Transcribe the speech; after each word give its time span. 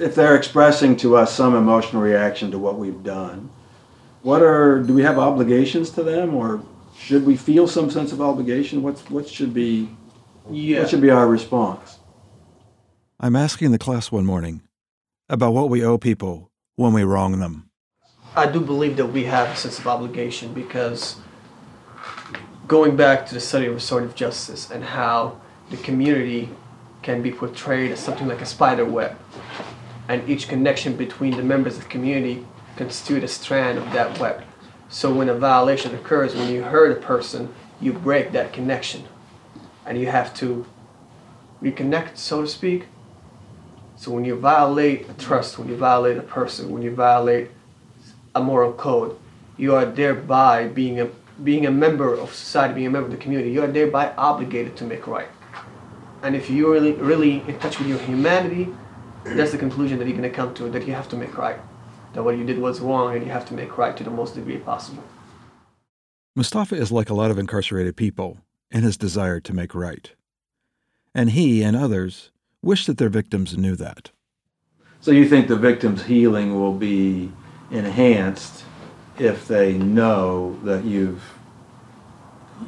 if 0.00 0.14
they're 0.14 0.36
expressing 0.36 0.96
to 0.96 1.16
us 1.16 1.34
some 1.34 1.54
emotional 1.54 2.02
reaction 2.02 2.50
to 2.50 2.58
what 2.58 2.78
we've 2.78 3.02
done, 3.02 3.50
what 4.22 4.42
are 4.42 4.82
do 4.82 4.94
we 4.94 5.02
have 5.02 5.18
obligations 5.18 5.90
to 5.90 6.02
them, 6.02 6.34
or 6.34 6.62
should 6.96 7.24
we 7.26 7.36
feel 7.36 7.66
some 7.68 7.90
sense 7.90 8.12
of 8.12 8.20
obligation? 8.20 8.82
What's 8.82 9.08
what 9.10 9.28
should 9.28 9.54
be 9.54 9.88
Yeah. 10.50 10.80
what 10.80 10.90
should 10.90 11.00
be 11.00 11.10
our 11.10 11.28
response? 11.28 11.98
I'm 13.18 13.36
asking 13.36 13.72
the 13.72 13.78
class 13.78 14.10
one 14.10 14.24
morning 14.24 14.62
about 15.28 15.52
what 15.52 15.68
we 15.68 15.84
owe 15.84 15.98
people 15.98 16.50
when 16.76 16.92
we 16.92 17.04
wrong 17.04 17.38
them. 17.38 17.70
I 18.34 18.46
do 18.46 18.60
believe 18.60 18.96
that 18.96 19.06
we 19.06 19.24
have 19.24 19.48
a 19.48 19.56
sense 19.56 19.78
of 19.78 19.86
obligation 19.86 20.54
because 20.54 21.16
going 22.66 22.96
back 22.96 23.26
to 23.26 23.34
the 23.34 23.40
study 23.40 23.66
of 23.66 23.74
restorative 23.74 24.14
justice 24.14 24.70
and 24.70 24.84
how 24.84 25.40
the 25.70 25.76
community 25.78 26.48
can 27.02 27.22
be 27.22 27.32
portrayed 27.32 27.90
as 27.90 27.98
something 28.00 28.28
like 28.28 28.40
a 28.40 28.46
spider 28.46 28.84
web, 28.84 29.16
and 30.10 30.28
each 30.28 30.48
connection 30.48 30.96
between 30.96 31.36
the 31.36 31.42
members 31.42 31.76
of 31.76 31.84
the 31.84 31.88
community 31.88 32.44
constitute 32.74 33.22
a 33.22 33.28
strand 33.28 33.78
of 33.78 33.84
that 33.92 34.18
web. 34.18 34.42
So 34.88 35.14
when 35.14 35.28
a 35.28 35.34
violation 35.34 35.94
occurs, 35.94 36.34
when 36.34 36.52
you 36.52 36.64
hurt 36.64 36.90
a 36.90 37.00
person, 37.00 37.54
you 37.80 37.92
break 37.92 38.32
that 38.32 38.52
connection, 38.52 39.04
and 39.86 39.96
you 39.96 40.08
have 40.08 40.34
to 40.34 40.66
reconnect, 41.62 42.16
so 42.16 42.42
to 42.42 42.48
speak. 42.48 42.86
So 43.94 44.10
when 44.10 44.24
you 44.24 44.34
violate 44.34 45.08
a 45.08 45.14
trust, 45.14 45.60
when 45.60 45.68
you 45.68 45.76
violate 45.76 46.18
a 46.18 46.22
person, 46.22 46.70
when 46.70 46.82
you 46.82 46.92
violate 46.92 47.52
a 48.34 48.42
moral 48.42 48.72
code. 48.72 49.16
You 49.56 49.76
are 49.76 49.86
thereby 49.86 50.66
being 50.66 51.00
a 51.00 51.08
being 51.44 51.66
a 51.66 51.70
member 51.70 52.12
of 52.14 52.34
society, 52.34 52.74
being 52.74 52.88
a 52.88 52.90
member 52.90 53.06
of 53.06 53.12
the 53.12 53.22
community. 53.22 53.52
You 53.52 53.62
are 53.62 53.68
thereby 53.68 54.12
obligated 54.16 54.76
to 54.78 54.84
make 54.84 55.06
right. 55.06 55.28
And 56.24 56.34
if 56.34 56.50
you're 56.50 56.72
really 56.72 56.94
really 56.94 57.44
in 57.46 57.58
touch 57.60 57.78
with 57.78 57.86
your 57.86 57.98
humanity, 57.98 58.74
that's 59.24 59.52
the 59.52 59.58
conclusion 59.58 59.98
that 59.98 60.06
you're 60.06 60.16
gonna 60.16 60.30
come 60.30 60.54
to 60.54 60.68
that 60.70 60.86
you 60.86 60.94
have 60.94 61.08
to 61.10 61.16
make 61.16 61.36
right. 61.36 61.58
That 62.14 62.22
what 62.22 62.36
you 62.36 62.44
did 62.44 62.58
was 62.58 62.80
wrong 62.80 63.14
and 63.14 63.24
you 63.24 63.30
have 63.30 63.46
to 63.46 63.54
make 63.54 63.78
right 63.78 63.96
to 63.96 64.04
the 64.04 64.10
most 64.10 64.34
degree 64.34 64.58
possible. 64.58 65.04
Mustafa 66.36 66.76
is 66.76 66.90
like 66.90 67.10
a 67.10 67.14
lot 67.14 67.30
of 67.30 67.38
incarcerated 67.38 67.96
people 67.96 68.38
in 68.70 68.82
his 68.82 68.96
desire 68.96 69.40
to 69.40 69.52
make 69.52 69.74
right. 69.74 70.12
And 71.14 71.30
he 71.30 71.62
and 71.62 71.76
others 71.76 72.30
wish 72.62 72.86
that 72.86 72.98
their 72.98 73.08
victims 73.08 73.56
knew 73.56 73.76
that. 73.76 74.10
So 75.00 75.10
you 75.10 75.26
think 75.26 75.48
the 75.48 75.56
victim's 75.56 76.04
healing 76.04 76.54
will 76.54 76.74
be 76.74 77.32
enhanced 77.70 78.64
if 79.18 79.48
they 79.48 79.74
know 79.74 80.58
that 80.64 80.84
you've 80.84 81.22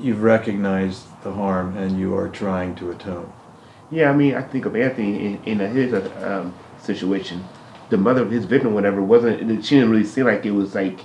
you've 0.00 0.22
recognized 0.22 1.04
the 1.22 1.32
harm 1.32 1.76
and 1.76 2.00
you 2.00 2.16
are 2.16 2.28
trying 2.28 2.74
to 2.76 2.90
atone. 2.90 3.30
Yeah, 3.92 4.08
I 4.10 4.14
mean, 4.14 4.34
I 4.34 4.40
think 4.40 4.64
of 4.64 4.74
Anthony 4.74 5.36
in, 5.44 5.44
in 5.44 5.58
his 5.58 5.92
um, 6.24 6.54
situation. 6.80 7.44
The 7.90 7.98
mother 7.98 8.22
of 8.22 8.30
his 8.30 8.46
victim, 8.46 8.72
whatever, 8.72 9.02
wasn't. 9.02 9.62
She 9.64 9.74
didn't 9.74 9.90
really 9.90 10.06
seem 10.06 10.24
like 10.24 10.46
it 10.46 10.52
was 10.52 10.74
like 10.74 11.00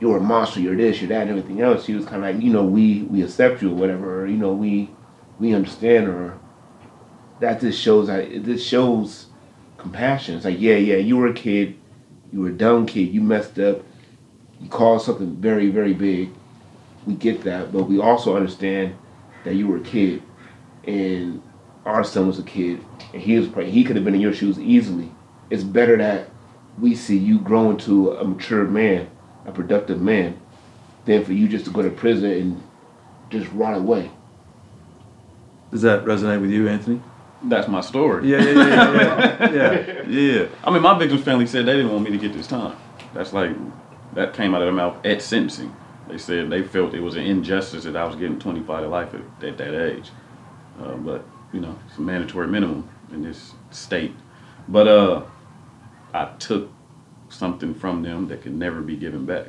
you're 0.00 0.16
a 0.16 0.20
monster, 0.20 0.58
you're 0.58 0.74
this, 0.74 1.02
you're 1.02 1.10
that, 1.10 1.28
and 1.28 1.30
everything 1.30 1.60
else. 1.60 1.84
She 1.84 1.92
was 1.92 2.06
kind 2.06 2.24
of 2.24 2.34
like, 2.34 2.42
you 2.42 2.50
know, 2.50 2.64
we 2.64 3.02
we 3.02 3.22
accept 3.22 3.60
you 3.60 3.70
or 3.70 3.74
whatever, 3.74 4.22
or 4.22 4.26
you 4.26 4.38
know, 4.38 4.54
we 4.54 4.88
we 5.38 5.54
understand 5.54 6.06
her. 6.06 6.38
That 7.40 7.60
just 7.60 7.78
shows. 7.78 8.06
that 8.06 8.42
just 8.42 8.66
shows 8.66 9.26
compassion. 9.76 10.36
It's 10.36 10.46
like, 10.46 10.60
yeah, 10.60 10.76
yeah, 10.76 10.96
you 10.96 11.18
were 11.18 11.26
a 11.26 11.34
kid, 11.34 11.76
you 12.32 12.40
were 12.40 12.48
a 12.48 12.52
dumb 12.52 12.86
kid, 12.86 13.12
you 13.12 13.20
messed 13.20 13.58
up, 13.58 13.82
you 14.60 14.68
caused 14.70 15.04
something 15.04 15.36
very, 15.36 15.68
very 15.68 15.92
big. 15.92 16.30
We 17.06 17.16
get 17.16 17.42
that, 17.42 17.70
but 17.70 17.82
we 17.82 18.00
also 18.00 18.34
understand 18.34 18.96
that 19.44 19.56
you 19.56 19.66
were 19.66 19.76
a 19.76 19.80
kid, 19.80 20.22
and 20.86 21.42
our 21.84 22.04
son 22.04 22.26
was 22.26 22.38
a 22.38 22.42
kid, 22.42 22.84
and 23.12 23.22
he 23.22 23.38
was 23.38 23.48
probably, 23.48 23.70
he 23.70 23.84
could 23.84 23.96
have 23.96 24.04
been 24.04 24.14
in 24.14 24.20
your 24.20 24.32
shoes 24.32 24.58
easily. 24.58 25.10
It's 25.50 25.64
better 25.64 25.96
that 25.96 26.30
we 26.78 26.94
see 26.94 27.16
you 27.16 27.38
grow 27.38 27.70
into 27.70 28.12
a 28.12 28.24
mature 28.24 28.64
man, 28.64 29.10
a 29.44 29.52
productive 29.52 30.00
man, 30.00 30.40
than 31.04 31.24
for 31.24 31.32
you 31.32 31.48
just 31.48 31.64
to 31.66 31.70
go 31.70 31.82
to 31.82 31.90
prison 31.90 32.30
and 32.30 32.62
just 33.30 33.50
run 33.52 33.74
away. 33.74 34.10
Does 35.70 35.82
that 35.82 36.04
resonate 36.04 36.40
with 36.40 36.50
you, 36.50 36.68
Anthony? 36.68 37.00
That's 37.44 37.66
my 37.66 37.80
story. 37.80 38.30
Yeah, 38.30 38.38
yeah, 38.38 38.52
yeah, 38.52 38.92
yeah. 38.92 39.50
yeah. 39.50 40.02
Yeah. 40.12 40.46
I 40.62 40.70
mean, 40.70 40.82
my 40.82 40.96
victim's 40.98 41.22
family 41.24 41.46
said 41.46 41.66
they 41.66 41.76
didn't 41.76 41.90
want 41.90 42.04
me 42.04 42.10
to 42.10 42.18
get 42.18 42.34
this 42.34 42.46
time. 42.46 42.76
That's 43.14 43.32
like, 43.32 43.56
that 44.14 44.34
came 44.34 44.54
out 44.54 44.62
of 44.62 44.66
their 44.66 44.74
mouth 44.74 45.04
at 45.04 45.22
sentencing. 45.22 45.74
They 46.08 46.18
said 46.18 46.50
they 46.50 46.62
felt 46.62 46.94
it 46.94 47.00
was 47.00 47.16
an 47.16 47.22
injustice 47.22 47.84
that 47.84 47.96
I 47.96 48.04
was 48.04 48.16
getting 48.16 48.38
25 48.38 48.82
to 48.82 48.88
life 48.88 49.14
at, 49.14 49.44
at 49.44 49.58
that 49.58 49.86
age. 49.92 50.10
Uh, 50.80 50.94
but, 50.96 51.24
you 51.52 51.60
know, 51.60 51.78
it's 51.88 51.98
a 51.98 52.00
mandatory 52.00 52.48
minimum 52.48 52.88
in 53.12 53.22
this 53.22 53.52
state. 53.70 54.14
But 54.68 54.88
uh, 54.88 55.22
I 56.14 56.26
took 56.38 56.70
something 57.28 57.74
from 57.74 58.02
them 58.02 58.28
that 58.28 58.42
could 58.42 58.54
never 58.54 58.80
be 58.80 58.96
given 58.96 59.26
back. 59.26 59.48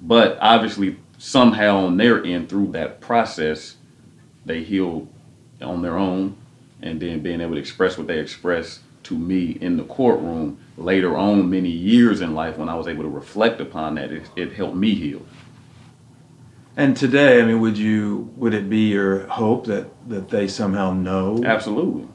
But 0.00 0.38
obviously, 0.40 0.96
somehow 1.18 1.86
on 1.86 1.96
their 1.96 2.24
end, 2.24 2.48
through 2.48 2.72
that 2.72 3.00
process, 3.00 3.76
they 4.44 4.62
healed 4.62 5.08
on 5.60 5.82
their 5.82 5.96
own 5.96 6.36
and 6.80 7.00
then 7.00 7.20
being 7.20 7.40
able 7.40 7.54
to 7.54 7.60
express 7.60 7.98
what 7.98 8.06
they 8.06 8.18
expressed 8.18 8.80
to 9.04 9.18
me 9.18 9.58
in 9.60 9.76
the 9.76 9.84
courtroom 9.84 10.58
later 10.76 11.16
on 11.16 11.50
many 11.50 11.70
years 11.70 12.20
in 12.20 12.34
life 12.34 12.56
when 12.56 12.68
i 12.68 12.74
was 12.74 12.86
able 12.86 13.02
to 13.02 13.08
reflect 13.08 13.60
upon 13.60 13.94
that 13.94 14.12
it, 14.12 14.22
it 14.36 14.52
helped 14.52 14.76
me 14.76 14.94
heal 14.94 15.22
And 16.78 16.96
today, 16.96 17.42
I 17.42 17.44
mean, 17.44 17.60
would 17.60 17.76
you 17.76 18.32
would 18.36 18.54
it 18.54 18.70
be 18.70 18.88
your 18.88 19.26
hope 19.26 19.66
that 19.66 19.86
that 20.08 20.28
they 20.28 20.46
somehow 20.46 20.92
know? 20.92 21.42
absolutely 21.44 22.06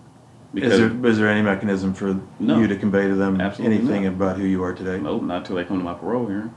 Is 0.56 0.78
there 0.80 1.06
is 1.06 1.18
there 1.18 1.28
any 1.28 1.42
mechanism 1.42 1.94
for 1.94 2.20
No. 2.40 2.60
you 2.60 2.68
to 2.68 2.78
convey 2.78 3.08
to 3.10 3.16
them 3.16 3.42
anything 3.42 4.04
not. 4.04 4.14
about 4.14 4.38
who 4.38 4.46
you 4.46 4.64
are 4.64 4.74
today? 4.74 5.00
nope 5.00 5.22
not 5.24 5.44
till 5.46 5.58
they 5.58 5.66
come 5.66 5.80
to 5.80 5.84
my 5.84 5.94
parole 5.94 6.28
hearing 6.28 6.54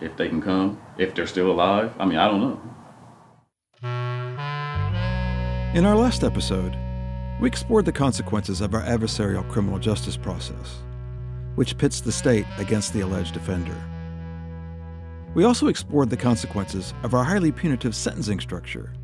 if 0.00 0.16
they 0.16 0.28
can 0.28 0.40
come 0.40 0.78
if 0.98 1.14
they're 1.14 1.26
still 1.26 1.50
alive 1.50 1.90
i 1.98 2.04
mean 2.04 2.18
i 2.18 2.28
don't 2.28 2.40
know 2.46 2.60
In 5.78 5.84
our 5.84 5.96
last 5.96 6.22
episode, 6.24 6.74
we 7.40 7.46
explored 7.48 7.84
the 7.84 7.92
consequences 7.92 8.62
of 8.62 8.72
our 8.74 8.80
adversarial 8.82 9.46
criminal 9.50 9.78
justice 9.78 10.16
process, 10.16 10.68
which 11.56 11.76
pits 11.76 12.00
the 12.00 12.10
state 12.12 12.46
against 12.56 12.94
the 12.94 13.00
alleged 13.02 13.36
offender. 13.36 13.76
We 15.36 15.44
also 15.44 15.66
explored 15.66 16.08
the 16.08 16.16
consequences 16.16 16.94
of 17.02 17.12
our 17.12 17.22
highly 17.22 17.52
punitive 17.52 17.94
sentencing 17.94 18.40
structure, 18.40 18.94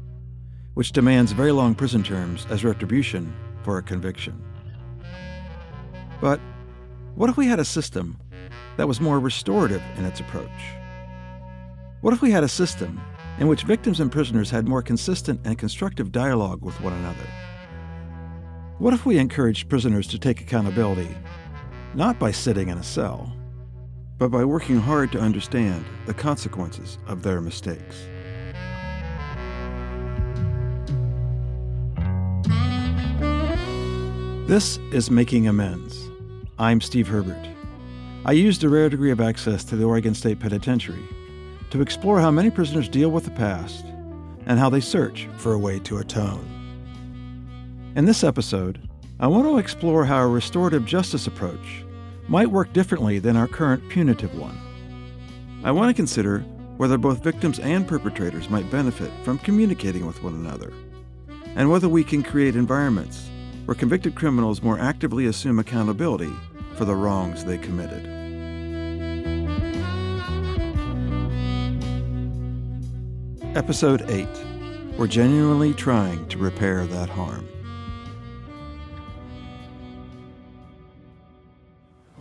which 0.72 0.92
demands 0.92 1.32
very 1.32 1.52
long 1.52 1.74
prison 1.74 2.02
terms 2.02 2.46
as 2.48 2.64
retribution 2.64 3.36
for 3.62 3.76
a 3.76 3.82
conviction. 3.82 4.42
But 6.22 6.40
what 7.16 7.28
if 7.28 7.36
we 7.36 7.48
had 7.48 7.60
a 7.60 7.66
system 7.66 8.16
that 8.78 8.88
was 8.88 8.98
more 8.98 9.20
restorative 9.20 9.82
in 9.98 10.06
its 10.06 10.20
approach? 10.20 10.48
What 12.00 12.14
if 12.14 12.22
we 12.22 12.30
had 12.30 12.44
a 12.44 12.48
system 12.48 12.98
in 13.38 13.46
which 13.46 13.64
victims 13.64 14.00
and 14.00 14.10
prisoners 14.10 14.48
had 14.48 14.66
more 14.66 14.80
consistent 14.80 15.38
and 15.44 15.58
constructive 15.58 16.12
dialogue 16.12 16.62
with 16.62 16.80
one 16.80 16.94
another? 16.94 17.28
What 18.78 18.94
if 18.94 19.04
we 19.04 19.18
encouraged 19.18 19.68
prisoners 19.68 20.06
to 20.06 20.18
take 20.18 20.40
accountability, 20.40 21.14
not 21.92 22.18
by 22.18 22.30
sitting 22.30 22.70
in 22.70 22.78
a 22.78 22.82
cell, 22.82 23.36
but 24.22 24.30
by 24.30 24.44
working 24.44 24.78
hard 24.78 25.10
to 25.10 25.18
understand 25.18 25.84
the 26.06 26.14
consequences 26.14 26.96
of 27.08 27.24
their 27.24 27.40
mistakes? 27.40 28.06
This 34.46 34.78
is 34.92 35.10
Making 35.10 35.48
Amends. 35.48 36.08
I'm 36.56 36.80
Steve 36.80 37.08
Herbert. 37.08 37.48
I 38.24 38.30
used 38.30 38.62
a 38.62 38.68
rare 38.68 38.88
degree 38.88 39.10
of 39.10 39.20
access 39.20 39.64
to 39.64 39.74
the 39.74 39.82
Oregon 39.82 40.14
State 40.14 40.38
Penitentiary 40.38 41.02
to 41.70 41.82
explore 41.82 42.20
how 42.20 42.30
many 42.30 42.48
prisoners 42.48 42.88
deal 42.88 43.10
with 43.10 43.24
the 43.24 43.32
past 43.32 43.84
and 44.46 44.56
how 44.56 44.70
they 44.70 44.78
search 44.78 45.28
for 45.36 45.52
a 45.52 45.58
way 45.58 45.80
to 45.80 45.98
atone. 45.98 46.46
In 47.96 48.04
this 48.04 48.22
episode, 48.22 48.88
I 49.18 49.26
want 49.26 49.46
to 49.46 49.58
explore 49.58 50.04
how 50.04 50.20
a 50.20 50.28
restorative 50.28 50.84
justice 50.84 51.26
approach 51.26 51.82
might 52.28 52.50
work 52.50 52.72
differently 52.72 53.18
than 53.18 53.36
our 53.36 53.48
current 53.48 53.88
punitive 53.88 54.36
one. 54.38 54.58
I 55.64 55.70
want 55.70 55.90
to 55.90 55.94
consider 55.94 56.40
whether 56.76 56.98
both 56.98 57.22
victims 57.22 57.58
and 57.58 57.86
perpetrators 57.86 58.50
might 58.50 58.70
benefit 58.70 59.10
from 59.24 59.38
communicating 59.38 60.06
with 60.06 60.22
one 60.22 60.34
another, 60.34 60.72
and 61.54 61.70
whether 61.70 61.88
we 61.88 62.04
can 62.04 62.22
create 62.22 62.56
environments 62.56 63.30
where 63.64 63.74
convicted 63.74 64.14
criminals 64.14 64.62
more 64.62 64.78
actively 64.78 65.26
assume 65.26 65.58
accountability 65.58 66.32
for 66.74 66.84
the 66.84 66.94
wrongs 66.94 67.44
they 67.44 67.58
committed. 67.58 68.06
Episode 73.54 74.02
8 74.08 74.26
We're 74.96 75.06
genuinely 75.06 75.74
trying 75.74 76.26
to 76.28 76.38
repair 76.38 76.86
that 76.86 77.10
harm. 77.10 77.46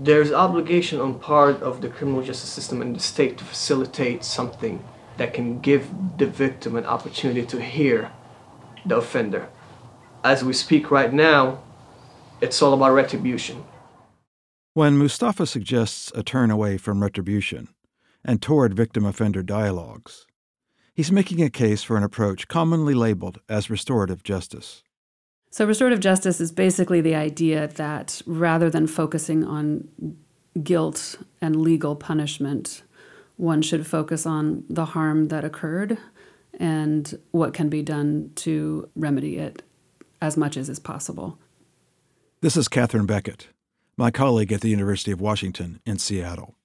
There's 0.04 0.32
obligation 0.32 1.00
on 1.00 1.20
part 1.20 1.62
of 1.62 1.82
the 1.82 1.88
criminal 1.88 2.24
justice 2.24 2.50
system 2.50 2.82
and 2.82 2.96
the 2.96 3.00
state 3.00 3.38
to 3.38 3.44
facilitate 3.44 4.24
something 4.24 4.84
that 5.18 5.32
can 5.32 5.60
give 5.60 5.92
the 6.18 6.26
victim 6.26 6.76
an 6.76 6.88
opportunity 6.88 7.46
to 7.46 7.62
hear 7.62 8.12
the 8.84 8.98
offender. 8.98 9.50
As 10.24 10.44
we 10.44 10.54
speak 10.54 10.90
right 10.90 11.14
now, 11.14 11.62
it's 12.42 12.64
all 12.64 12.74
about 12.74 12.94
retribution. 12.94 13.64
When 14.74 14.98
Mustafa 14.98 15.46
suggests 15.46 16.12
a 16.16 16.24
turn 16.24 16.50
away 16.50 16.78
from 16.78 17.04
retribution 17.04 17.68
and 18.26 18.42
toward 18.42 18.74
victim 18.74 19.06
offender 19.06 19.44
dialogues, 19.44 20.26
he's 20.96 21.12
making 21.12 21.44
a 21.44 21.52
case 21.52 21.84
for 21.84 21.96
an 21.96 22.02
approach 22.02 22.48
commonly 22.48 22.96
labeled 22.96 23.40
as 23.48 23.70
restorative 23.70 24.24
justice. 24.24 24.82
So, 25.54 25.66
restorative 25.66 26.00
justice 26.00 26.40
is 26.40 26.50
basically 26.50 27.02
the 27.02 27.16
idea 27.16 27.68
that 27.68 28.22
rather 28.26 28.70
than 28.70 28.88
focusing 28.88 29.44
on 29.44 29.88
guilt 30.64 31.18
and 31.42 31.58
legal 31.58 31.96
punishment, 31.98 32.84
one 33.36 33.62
should 33.62 33.86
focus 33.86 34.26
on 34.26 34.64
the 34.70 34.86
harm 34.86 35.28
that 35.28 35.44
occurred 35.44 35.98
and 36.58 37.20
what 37.32 37.54
can 37.54 37.68
be 37.68 37.82
done 37.82 38.32
to 38.36 38.90
remedy 38.96 39.38
it 39.38 39.62
as 40.22 40.38
much 40.38 40.56
as 40.56 40.70
is 40.70 40.80
possible. 40.80 41.38
This 42.40 42.56
is 42.56 42.70
Katherine 42.70 43.06
Beckett, 43.06 43.50
my 43.98 44.10
colleague 44.10 44.54
at 44.54 44.62
the 44.62 44.70
University 44.70 45.12
of 45.12 45.20
Washington 45.20 45.82
in 45.86 45.98
Seattle. 45.98 46.56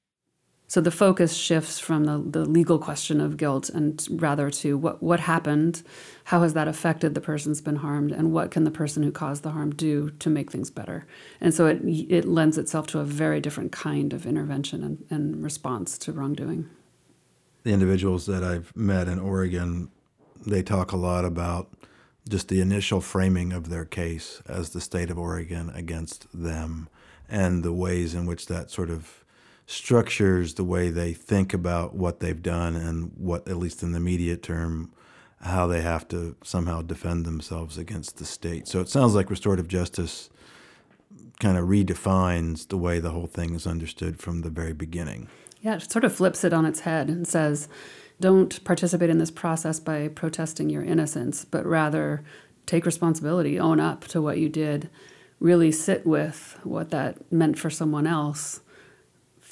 So 0.69 0.81
the 0.81 0.91
focus 0.91 1.35
shifts 1.35 1.79
from 1.79 2.05
the, 2.05 2.19
the 2.19 2.45
legal 2.45 2.79
question 2.79 3.21
of 3.21 3.37
guilt 3.37 3.69
and 3.71 4.05
rather 4.11 4.51
to 4.51 4.77
what, 4.77 5.01
what 5.01 5.21
happened, 5.21 5.83
how 6.25 6.43
has 6.43 6.55
that 6.55 6.67
affected 6.67 7.15
the 7.15 7.21
person's 7.21 7.61
been 7.61 7.77
harmed, 7.77 8.11
and 8.11 8.33
what 8.33 8.51
can 8.51 8.65
the 8.65 8.71
person 8.73 9.05
who 9.05 9.13
caused 9.13 9.45
the 9.45 9.51
harm 9.51 9.73
do 9.73 10.11
to 10.19 10.29
make 10.29 10.51
things 10.51 10.71
better. 10.71 11.07
And 11.41 11.55
so 11.55 11.67
it, 11.67 11.81
it 11.85 12.25
lends 12.25 12.59
itself 12.59 12.89
to 12.89 12.99
a 12.99 13.05
very 13.05 13.41
different 13.41 13.71
kind 13.71 14.13
of 14.13 14.27
intervention 14.27 14.83
and, 14.83 15.05
and 15.09 15.43
response 15.43 15.99
to 15.99 16.13
wrongdoing. 16.13 16.69
The 17.63 17.73
individuals 17.73 18.27
that 18.27 18.43
I've 18.43 18.75
met 18.75 19.07
in 19.07 19.21
Oregon, 19.21 19.91
they 20.45 20.65
talk 20.65 20.91
a 20.91 20.97
lot 20.97 21.25
about 21.25 21.71
just 22.29 22.49
the 22.49 22.61
initial 22.61 23.01
framing 23.01 23.53
of 23.53 23.69
their 23.69 23.85
case 23.85 24.43
as 24.49 24.71
the 24.71 24.81
state 24.81 25.11
of 25.11 25.19
Oregon 25.19 25.71
against 25.75 26.27
them 26.35 26.89
and 27.29 27.63
the 27.63 27.73
ways 27.73 28.15
in 28.15 28.27
which 28.27 28.47
that 28.47 28.71
sort 28.71 28.91
of 28.91 29.25
structures 29.67 30.55
the 30.55 30.65
way 30.65 30.91
they 30.91 31.13
think 31.13 31.53
about 31.53 31.95
what 31.95 32.21
they've 32.21 32.43
done 32.43 32.77
and 32.77 33.13
what, 33.17 33.47
at 33.49 33.57
least 33.57 33.83
in 33.83 33.93
the 33.93 33.99
immediate 33.99 34.43
term, 34.43 34.93
how 35.43 35.67
they 35.67 35.83
have 35.83 36.07
to 36.09 36.37
somehow 36.43 36.81
defend 36.83 37.25
themselves 37.25 37.77
against 37.77 38.17
the 38.17 38.25
state. 38.25 38.69
So 38.69 38.81
it 38.81 38.89
sounds 38.89 39.15
like 39.15 39.29
restorative 39.29 39.69
justice 39.69 40.31
kind 41.41 41.59
of 41.59 41.67
redefines 41.67 42.69
the 42.69 42.79
way 42.79 42.99
the 42.99 43.11
whole 43.11 43.27
thing 43.27 43.55
is 43.55 43.67
understood 43.67 44.19
from 44.19 44.41
the 44.41 44.51
very 44.51 44.73
beginning. 44.73 45.29
Yeah, 45.61 45.77
it 45.77 45.91
sort 45.91 46.05
of 46.05 46.15
flips 46.15 46.45
it 46.45 46.53
on 46.53 46.65
its 46.65 46.81
head 46.81 47.09
and 47.09 47.27
says, 47.27 47.69
don't 48.21 48.63
participate 48.65 49.11
in 49.11 49.19
this 49.19 49.31
process 49.31 49.79
by 49.79 50.09
protesting 50.09 50.71
your 50.71 50.83
innocence, 50.83 51.45
but 51.45 51.67
rather 51.67 52.25
take 52.65 52.87
responsibility, 52.87 53.59
own 53.59 53.81
up 53.81 54.05
to 54.05 54.23
what 54.23 54.39
you 54.39 54.49
did, 54.49 54.89
really 55.39 55.71
sit 55.71 56.07
with 56.07 56.59
what 56.63 56.91
that 56.91 57.31
meant 57.31 57.59
for 57.59 57.69
someone 57.69 58.07
else, 58.07 58.61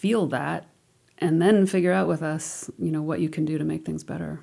feel 0.04 0.26
that, 0.26 0.66
and 1.16 1.40
then 1.40 1.64
figure 1.64 1.90
out 1.90 2.06
with 2.06 2.22
us, 2.22 2.70
you 2.78 2.92
know, 2.92 3.00
what 3.00 3.20
you 3.20 3.30
can 3.30 3.46
do 3.46 3.56
to 3.56 3.64
make 3.64 3.86
things 3.86 4.04
better. 4.04 4.38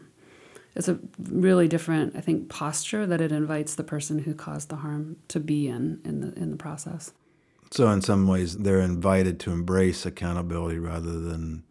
It's 0.76 0.88
a 0.88 0.98
really 1.20 1.68
different, 1.68 2.16
I 2.16 2.22
think, 2.22 2.50
posture 2.50 3.06
that 3.06 3.22
it 3.22 3.32
invites 3.32 3.76
the 3.76 3.84
person 3.84 4.18
who 4.18 4.34
caused 4.34 4.70
the 4.70 4.78
harm 4.78 5.18
to 5.28 5.40
be 5.40 5.68
in 5.68 6.02
in 6.04 6.22
the 6.22 6.34
in 6.34 6.50
the 6.50 6.58
process. 6.58 7.14
So 7.70 7.92
in 7.92 8.02
some 8.02 8.28
ways, 8.28 8.58
they're 8.58 8.82
invited 8.82 9.40
to 9.42 9.52
embrace 9.52 10.04
accountability 10.04 10.80
rather 10.80 11.20
than 11.20 11.64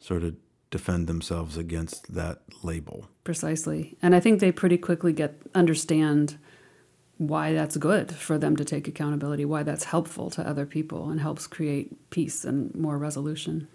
sort 0.00 0.24
of 0.24 0.36
defend 0.70 1.06
themselves 1.06 1.58
against 1.58 2.14
that 2.14 2.38
label. 2.62 3.08
Precisely. 3.24 3.98
And 4.00 4.14
I 4.14 4.20
think 4.20 4.40
they 4.40 4.52
pretty 4.52 4.78
quickly 4.78 5.12
get 5.12 5.38
understand 5.54 6.38
why 7.18 7.52
that's 7.52 7.76
good 7.76 8.12
for 8.12 8.38
them 8.38 8.56
to 8.56 8.64
take 8.64 8.88
accountability, 8.88 9.44
why 9.44 9.62
that's 9.62 9.84
helpful 9.84 10.30
to 10.30 10.46
other 10.46 10.66
people 10.66 11.10
and 11.10 11.20
helps 11.20 11.46
create 11.46 12.10
peace 12.10 12.44
and 12.44 12.74
more 12.74 12.98
resolution. 12.98 13.68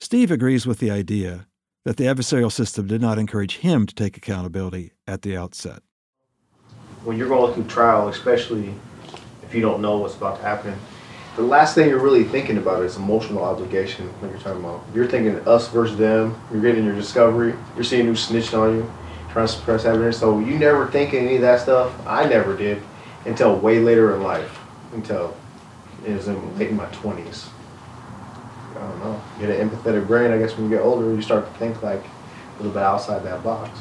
Steve 0.00 0.30
agrees 0.30 0.66
with 0.66 0.78
the 0.78 0.90
idea 0.90 1.46
that 1.84 1.96
the 1.96 2.04
adversarial 2.04 2.52
system 2.52 2.86
did 2.86 3.00
not 3.00 3.18
encourage 3.18 3.58
him 3.58 3.86
to 3.86 3.94
take 3.94 4.16
accountability 4.16 4.92
at 5.06 5.22
the 5.22 5.36
outset. 5.36 5.82
When 7.04 7.18
you're 7.18 7.28
going 7.28 7.54
through 7.54 7.64
trial, 7.64 8.08
especially 8.08 8.74
if 9.42 9.54
you 9.54 9.60
don't 9.60 9.82
know 9.82 9.98
what's 9.98 10.16
about 10.16 10.36
to 10.38 10.42
happen, 10.42 10.78
the 11.34 11.42
last 11.42 11.74
thing 11.74 11.88
you're 11.88 11.98
really 11.98 12.24
thinking 12.24 12.58
about 12.58 12.82
is 12.82 12.96
emotional 12.96 13.42
obligation 13.42 14.06
when 14.20 14.30
you're 14.30 14.40
talking 14.40 14.62
about. 14.62 14.84
You're 14.94 15.06
thinking 15.06 15.36
us 15.48 15.68
versus 15.68 15.96
them, 15.96 16.38
you're 16.52 16.60
getting 16.62 16.84
your 16.84 16.94
discovery, 16.94 17.54
you're 17.74 17.84
seeing 17.84 18.06
who 18.06 18.14
snitched 18.14 18.54
on 18.54 18.76
you, 18.76 18.92
to 19.34 19.48
suppress 19.48 19.84
evidence. 19.84 20.18
So 20.18 20.38
you 20.38 20.58
never 20.58 20.86
think 20.90 21.14
any 21.14 21.36
of 21.36 21.42
that 21.42 21.60
stuff. 21.60 21.94
I 22.06 22.26
never 22.26 22.56
did 22.56 22.82
until 23.24 23.56
way 23.56 23.80
later 23.80 24.14
in 24.14 24.22
life, 24.22 24.58
until 24.92 25.36
it 26.06 26.12
was 26.12 26.28
in 26.28 26.58
late 26.58 26.70
in 26.70 26.76
my 26.76 26.86
20s. 26.86 27.48
I 28.74 28.80
don't 28.80 28.98
know. 29.00 29.22
You 29.40 29.46
get 29.46 29.60
an 29.60 29.68
empathetic 29.68 30.06
brain, 30.06 30.32
I 30.32 30.38
guess 30.38 30.56
when 30.56 30.64
you 30.68 30.76
get 30.76 30.84
older, 30.84 31.14
you 31.14 31.22
start 31.22 31.46
to 31.50 31.58
think 31.58 31.82
like 31.82 32.04
a 32.04 32.56
little 32.58 32.72
bit 32.72 32.82
outside 32.82 33.22
that 33.24 33.42
box. 33.42 33.78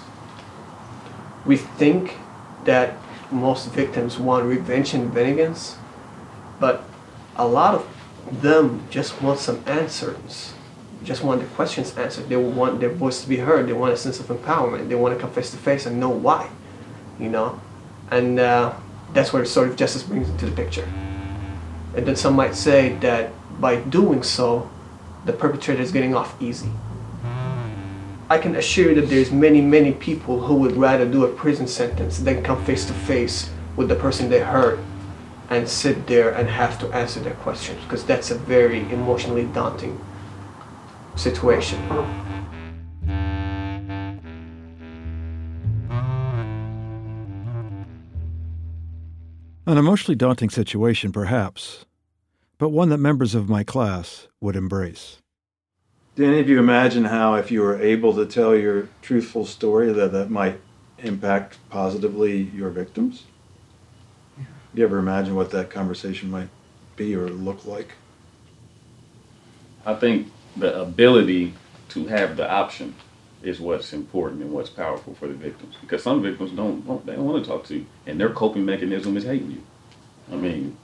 We 1.45 1.57
think 1.57 2.17
that 2.65 2.97
most 3.31 3.69
victims 3.71 4.19
want 4.19 4.45
revenge 4.45 4.93
and 4.93 5.11
vengeance, 5.11 5.77
but 6.59 6.83
a 7.35 7.47
lot 7.47 7.73
of 7.73 7.87
them 8.31 8.87
just 8.91 9.21
want 9.21 9.39
some 9.39 9.63
answers 9.65 10.53
just 11.03 11.23
want 11.23 11.41
the 11.41 11.47
questions 11.47 11.97
answered. 11.97 12.29
They 12.29 12.35
want 12.35 12.79
their 12.79 12.89
voice 12.89 13.21
to 13.21 13.29
be 13.29 13.37
heard. 13.37 13.67
They 13.67 13.73
want 13.73 13.93
a 13.93 13.97
sense 13.97 14.19
of 14.19 14.27
empowerment. 14.27 14.89
They 14.89 14.95
want 14.95 15.15
to 15.15 15.19
come 15.19 15.31
face 15.31 15.51
to 15.51 15.57
face 15.57 15.85
and 15.85 15.99
know 15.99 16.09
why, 16.09 16.49
you 17.19 17.29
know, 17.29 17.59
and 18.11 18.39
uh, 18.39 18.73
that's 19.13 19.33
where 19.33 19.41
restorative 19.41 19.77
justice 19.77 20.03
brings 20.03 20.29
into 20.29 20.45
the 20.45 20.51
picture. 20.51 20.87
And 21.95 22.05
then 22.05 22.15
some 22.15 22.35
might 22.35 22.55
say 22.55 22.95
that 22.97 23.31
by 23.59 23.77
doing 23.77 24.23
so, 24.23 24.69
the 25.25 25.33
perpetrator 25.33 25.81
is 25.81 25.91
getting 25.91 26.15
off 26.15 26.39
easy. 26.41 26.69
I 28.29 28.37
can 28.37 28.55
assure 28.55 28.89
you 28.89 29.01
that 29.01 29.09
there's 29.09 29.31
many, 29.31 29.59
many 29.59 29.91
people 29.91 30.39
who 30.39 30.55
would 30.55 30.77
rather 30.77 31.05
do 31.05 31.25
a 31.25 31.27
prison 31.27 31.67
sentence 31.67 32.19
than 32.19 32.41
come 32.43 32.63
face 32.63 32.85
to 32.85 32.93
face 32.93 33.49
with 33.75 33.89
the 33.89 33.95
person 33.95 34.29
they 34.29 34.39
hurt 34.39 34.79
and 35.49 35.67
sit 35.67 36.07
there 36.07 36.29
and 36.31 36.47
have 36.47 36.79
to 36.79 36.87
answer 36.93 37.19
their 37.19 37.33
questions 37.35 37.81
because 37.83 38.05
that's 38.05 38.31
a 38.31 38.35
very 38.35 38.79
emotionally 38.91 39.45
daunting 39.47 39.99
situation. 41.15 41.79
An 49.67 49.77
emotionally 49.77 50.15
daunting 50.15 50.49
situation, 50.49 51.11
perhaps, 51.11 51.85
but 52.57 52.69
one 52.69 52.89
that 52.89 52.97
members 52.97 53.35
of 53.35 53.47
my 53.47 53.63
class 53.63 54.27
would 54.41 54.55
embrace. 54.55 55.19
Do 56.15 56.25
any 56.25 56.39
of 56.41 56.49
you 56.49 56.59
imagine 56.59 57.05
how, 57.05 57.35
if 57.35 57.51
you 57.51 57.61
were 57.61 57.81
able 57.81 58.13
to 58.15 58.25
tell 58.25 58.53
your 58.53 58.89
truthful 59.01 59.45
story, 59.45 59.93
that 59.93 60.11
that 60.11 60.29
might 60.29 60.59
impact 60.97 61.57
positively 61.69 62.41
your 62.53 62.69
victims? 62.69 63.23
Yeah. 64.37 64.43
You 64.73 64.83
ever 64.83 64.97
imagine 64.97 65.35
what 65.35 65.51
that 65.51 65.69
conversation 65.69 66.29
might 66.29 66.49
be 66.97 67.15
or 67.15 67.29
look 67.29 67.65
like? 67.65 67.93
I 69.85 69.93
think 69.95 70.27
the 70.57 70.79
ability 70.81 71.53
to 71.89 72.07
have 72.07 72.37
the 72.37 72.49
option 72.49 72.95
is 73.43 73.59
what's 73.59 73.93
important 73.93 74.41
and 74.41 74.51
what's 74.51 74.69
powerful 74.69 75.13
for 75.15 75.27
the 75.27 75.33
victims. 75.33 75.75
Because 75.81 76.03
some 76.03 76.21
victims 76.21 76.51
don't, 76.51 76.85
don't 76.85 77.05
they 77.05 77.15
don't 77.15 77.25
want 77.25 77.43
to 77.43 77.49
talk 77.49 77.65
to 77.65 77.77
you, 77.77 77.85
and 78.05 78.19
their 78.19 78.29
coping 78.29 78.65
mechanism 78.65 79.17
is 79.17 79.23
hating 79.23 79.51
you. 79.51 79.63
I 80.31 80.35
mean, 80.35 80.77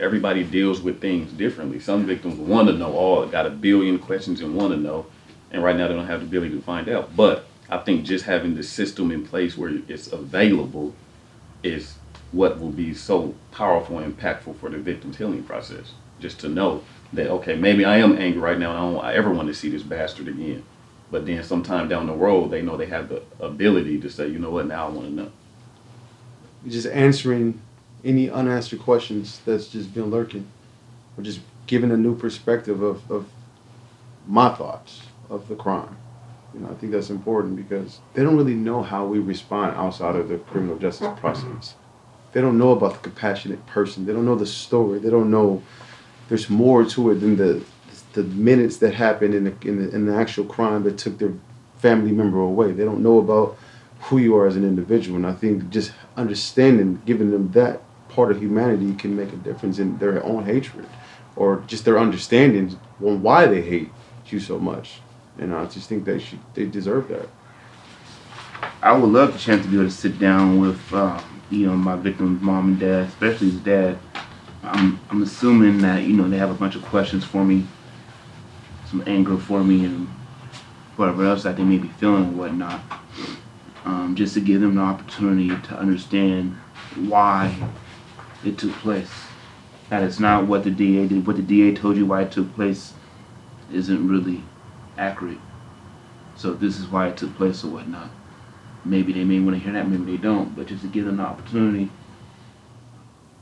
everybody 0.00 0.42
deals 0.44 0.80
with 0.80 1.00
things 1.00 1.32
differently. 1.32 1.78
Some 1.80 2.06
victims 2.06 2.38
want 2.38 2.68
to 2.68 2.74
know 2.74 2.92
all, 2.92 3.26
got 3.26 3.46
a 3.46 3.50
billion 3.50 3.98
questions 3.98 4.40
and 4.40 4.54
want 4.54 4.72
to 4.72 4.78
know, 4.78 5.06
and 5.50 5.62
right 5.62 5.76
now 5.76 5.88
they 5.88 5.94
don't 5.94 6.06
have 6.06 6.20
the 6.20 6.26
ability 6.26 6.54
to 6.56 6.62
find 6.62 6.88
out. 6.88 7.14
But 7.14 7.46
I 7.68 7.78
think 7.78 8.04
just 8.04 8.24
having 8.24 8.54
the 8.54 8.62
system 8.62 9.10
in 9.10 9.26
place 9.26 9.56
where 9.56 9.72
it's 9.88 10.12
available 10.12 10.94
is 11.62 11.96
what 12.32 12.58
will 12.58 12.70
be 12.70 12.94
so 12.94 13.34
powerful 13.52 13.98
and 13.98 14.16
impactful 14.16 14.58
for 14.58 14.70
the 14.70 14.78
victim's 14.78 15.16
healing 15.16 15.42
process. 15.42 15.92
Just 16.20 16.40
to 16.40 16.48
know 16.48 16.82
that 17.12 17.28
okay, 17.28 17.56
maybe 17.56 17.84
I 17.84 17.98
am 17.98 18.18
angry 18.18 18.40
right 18.40 18.58
now 18.58 18.70
and 18.70 18.98
I 18.98 19.12
don't 19.12 19.16
ever 19.16 19.32
want 19.32 19.48
to 19.48 19.54
see 19.54 19.68
this 19.68 19.82
bastard 19.82 20.28
again. 20.28 20.64
But 21.10 21.26
then 21.26 21.42
sometime 21.44 21.88
down 21.88 22.06
the 22.06 22.14
road, 22.14 22.50
they 22.50 22.62
know 22.62 22.76
they 22.76 22.86
have 22.86 23.08
the 23.08 23.22
ability 23.38 24.00
to 24.00 24.10
say, 24.10 24.28
you 24.28 24.38
know 24.38 24.50
what, 24.50 24.66
now 24.66 24.86
I 24.86 24.90
want 24.90 25.08
to 25.08 25.14
know. 25.14 25.32
Just 26.66 26.88
answering 26.88 27.60
any 28.04 28.28
unanswered 28.28 28.80
questions 28.80 29.40
that's 29.44 29.68
just 29.68 29.94
been 29.94 30.10
lurking, 30.10 30.48
or 31.16 31.22
just 31.22 31.40
giving 31.66 31.90
a 31.90 31.96
new 31.96 32.16
perspective 32.16 32.82
of, 32.82 33.08
of 33.10 33.28
my 34.26 34.48
thoughts 34.48 35.02
of 35.30 35.48
the 35.48 35.54
crime. 35.54 35.96
You 36.54 36.60
know, 36.60 36.70
I 36.70 36.74
think 36.74 36.92
that's 36.92 37.10
important 37.10 37.56
because 37.56 38.00
they 38.14 38.22
don't 38.22 38.36
really 38.36 38.54
know 38.54 38.82
how 38.82 39.06
we 39.06 39.18
respond 39.18 39.76
outside 39.76 40.16
of 40.16 40.28
the 40.28 40.38
criminal 40.38 40.78
justice 40.78 41.18
process. 41.18 41.74
They 42.32 42.40
don't 42.40 42.58
know 42.58 42.70
about 42.70 42.94
the 42.94 42.98
compassionate 42.98 43.64
person. 43.66 44.06
They 44.06 44.12
don't 44.12 44.24
know 44.24 44.34
the 44.34 44.46
story. 44.46 44.98
They 44.98 45.10
don't 45.10 45.30
know 45.30 45.62
there's 46.28 46.50
more 46.50 46.84
to 46.84 47.10
it 47.10 47.16
than 47.16 47.36
the 47.36 47.62
the 48.12 48.22
minutes 48.24 48.78
that 48.78 48.94
happened 48.94 49.34
in 49.34 49.44
the, 49.44 49.68
in 49.68 49.82
the, 49.82 49.94
in 49.94 50.06
the 50.06 50.14
actual 50.14 50.44
crime 50.44 50.82
that 50.84 50.96
took 50.96 51.18
their 51.18 51.34
family 51.76 52.12
member 52.12 52.40
away. 52.40 52.72
They 52.72 52.84
don't 52.84 53.02
know 53.02 53.18
about 53.18 53.58
who 54.00 54.16
you 54.16 54.34
are 54.36 54.46
as 54.46 54.56
an 54.56 54.64
individual, 54.64 55.16
and 55.16 55.26
I 55.26 55.34
think 55.34 55.68
just 55.68 55.92
understanding, 56.16 57.02
giving 57.04 57.30
them 57.30 57.52
that 57.52 57.82
part 58.08 58.30
of 58.30 58.40
humanity 58.40 58.94
can 58.94 59.14
make 59.14 59.32
a 59.32 59.36
difference 59.36 59.78
in 59.78 59.98
their 59.98 60.24
own 60.24 60.46
hatred 60.46 60.86
or 61.36 61.62
just 61.66 61.84
their 61.84 61.98
understanding 61.98 62.78
on 63.04 63.22
why 63.22 63.46
they 63.46 63.60
hate 63.60 63.90
you 64.28 64.40
so 64.40 64.58
much. 64.58 65.00
And 65.38 65.54
I 65.54 65.66
just 65.66 65.88
think 65.88 66.04
they 66.06 66.18
should 66.18 66.38
they 66.54 66.64
deserve 66.64 67.08
that. 67.08 67.28
I 68.82 68.92
would 68.92 69.10
love 69.10 69.34
the 69.34 69.38
chance 69.38 69.62
to 69.64 69.68
be 69.68 69.76
able 69.76 69.88
to 69.88 69.94
sit 69.94 70.18
down 70.18 70.60
with, 70.60 70.92
um, 70.94 71.22
you 71.50 71.66
know, 71.66 71.76
my 71.76 71.96
victim's 71.96 72.40
mom 72.40 72.68
and 72.68 72.80
dad, 72.80 73.08
especially 73.08 73.50
his 73.50 73.60
dad. 73.60 73.98
I'm, 74.66 75.00
I'm 75.10 75.22
assuming 75.22 75.78
that, 75.78 76.02
you 76.02 76.12
know, 76.14 76.28
they 76.28 76.38
have 76.38 76.50
a 76.50 76.54
bunch 76.54 76.76
of 76.76 76.84
questions 76.84 77.24
for 77.24 77.44
me, 77.44 77.66
some 78.86 79.02
anger 79.06 79.36
for 79.36 79.62
me, 79.62 79.84
and 79.84 80.08
whatever 80.96 81.24
else 81.24 81.42
that 81.44 81.56
they 81.56 81.64
may 81.64 81.78
be 81.78 81.88
feeling 81.88 82.24
and 82.24 82.38
whatnot. 82.38 82.80
Um, 83.84 84.16
just 84.16 84.34
to 84.34 84.40
give 84.40 84.60
them 84.60 84.74
the 84.74 84.80
opportunity 84.80 85.48
to 85.48 85.76
understand 85.76 86.56
why 86.96 87.54
it 88.44 88.58
took 88.58 88.72
place. 88.72 89.12
That 89.90 90.02
it's 90.02 90.18
not 90.18 90.46
what 90.46 90.64
the 90.64 90.70
DA 90.70 91.06
did, 91.06 91.26
what 91.26 91.36
the 91.36 91.42
DA 91.42 91.72
told 91.72 91.96
you 91.96 92.06
why 92.06 92.22
it 92.22 92.32
took 92.32 92.52
place 92.54 92.94
isn't 93.72 94.08
really 94.08 94.42
accurate. 94.98 95.38
So 96.34 96.52
this 96.52 96.78
is 96.78 96.88
why 96.88 97.08
it 97.08 97.16
took 97.16 97.36
place 97.36 97.62
or 97.62 97.68
whatnot 97.68 98.10
maybe 98.86 99.12
they 99.12 99.24
may 99.24 99.40
want 99.40 99.56
to 99.56 99.62
hear 99.62 99.72
that, 99.72 99.88
maybe 99.88 100.12
they 100.12 100.22
don't, 100.22 100.54
but 100.56 100.66
just 100.66 100.82
to 100.82 100.88
give 100.88 101.04
them 101.04 101.16
the 101.16 101.24
opportunity. 101.24 101.90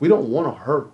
We 0.01 0.09
don't 0.09 0.29
want 0.29 0.49
to 0.49 0.63
hurt 0.63 0.91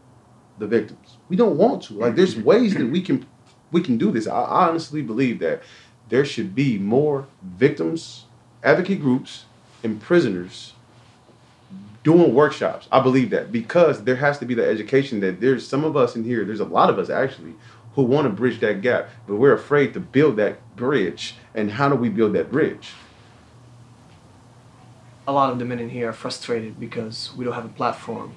the 0.60 0.66
victims. 0.66 1.16
We 1.28 1.36
don't 1.36 1.56
want 1.56 1.82
to. 1.84 1.94
Like 1.94 2.14
there's 2.14 2.36
ways 2.36 2.74
that 2.74 2.86
we 2.86 3.02
can 3.02 3.26
we 3.72 3.82
can 3.82 3.98
do 3.98 4.10
this. 4.10 4.26
I 4.26 4.42
honestly 4.68 5.02
believe 5.02 5.40
that 5.40 5.62
there 6.08 6.24
should 6.24 6.54
be 6.54 6.78
more 6.78 7.26
victims, 7.42 8.26
advocate 8.62 9.00
groups, 9.00 9.44
and 9.82 10.00
prisoners 10.00 10.74
doing 12.02 12.34
workshops. 12.34 12.88
I 12.90 13.00
believe 13.00 13.30
that 13.30 13.52
because 13.52 14.04
there 14.04 14.16
has 14.16 14.38
to 14.38 14.46
be 14.46 14.54
the 14.54 14.66
education 14.66 15.20
that 15.20 15.40
there's 15.40 15.66
some 15.66 15.84
of 15.84 15.96
us 15.96 16.16
in 16.16 16.24
here, 16.24 16.44
there's 16.44 16.60
a 16.60 16.64
lot 16.64 16.90
of 16.90 16.98
us 16.98 17.10
actually 17.10 17.54
who 17.94 18.02
want 18.02 18.26
to 18.26 18.30
bridge 18.30 18.60
that 18.60 18.80
gap, 18.80 19.08
but 19.26 19.36
we're 19.36 19.52
afraid 19.52 19.92
to 19.94 20.00
build 20.00 20.36
that 20.36 20.76
bridge. 20.76 21.34
And 21.54 21.72
how 21.72 21.88
do 21.88 21.96
we 21.96 22.08
build 22.08 22.32
that 22.34 22.50
bridge? 22.50 22.92
a 25.26 25.32
lot 25.32 25.52
of 25.52 25.58
the 25.60 25.64
men 25.64 25.78
in 25.78 25.90
here 25.90 26.08
are 26.08 26.12
frustrated 26.12 26.80
because 26.80 27.30
we 27.36 27.44
don't 27.44 27.54
have 27.54 27.64
a 27.64 27.68
platform 27.68 28.34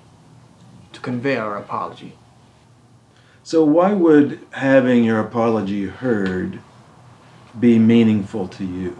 to 0.93 0.99
convey 0.99 1.35
our 1.35 1.57
apology. 1.57 2.13
So, 3.43 3.63
why 3.65 3.93
would 3.93 4.39
having 4.51 5.03
your 5.03 5.19
apology 5.19 5.87
heard 5.87 6.59
be 7.59 7.77
meaningful 7.77 8.47
to 8.49 8.63
you? 8.63 8.97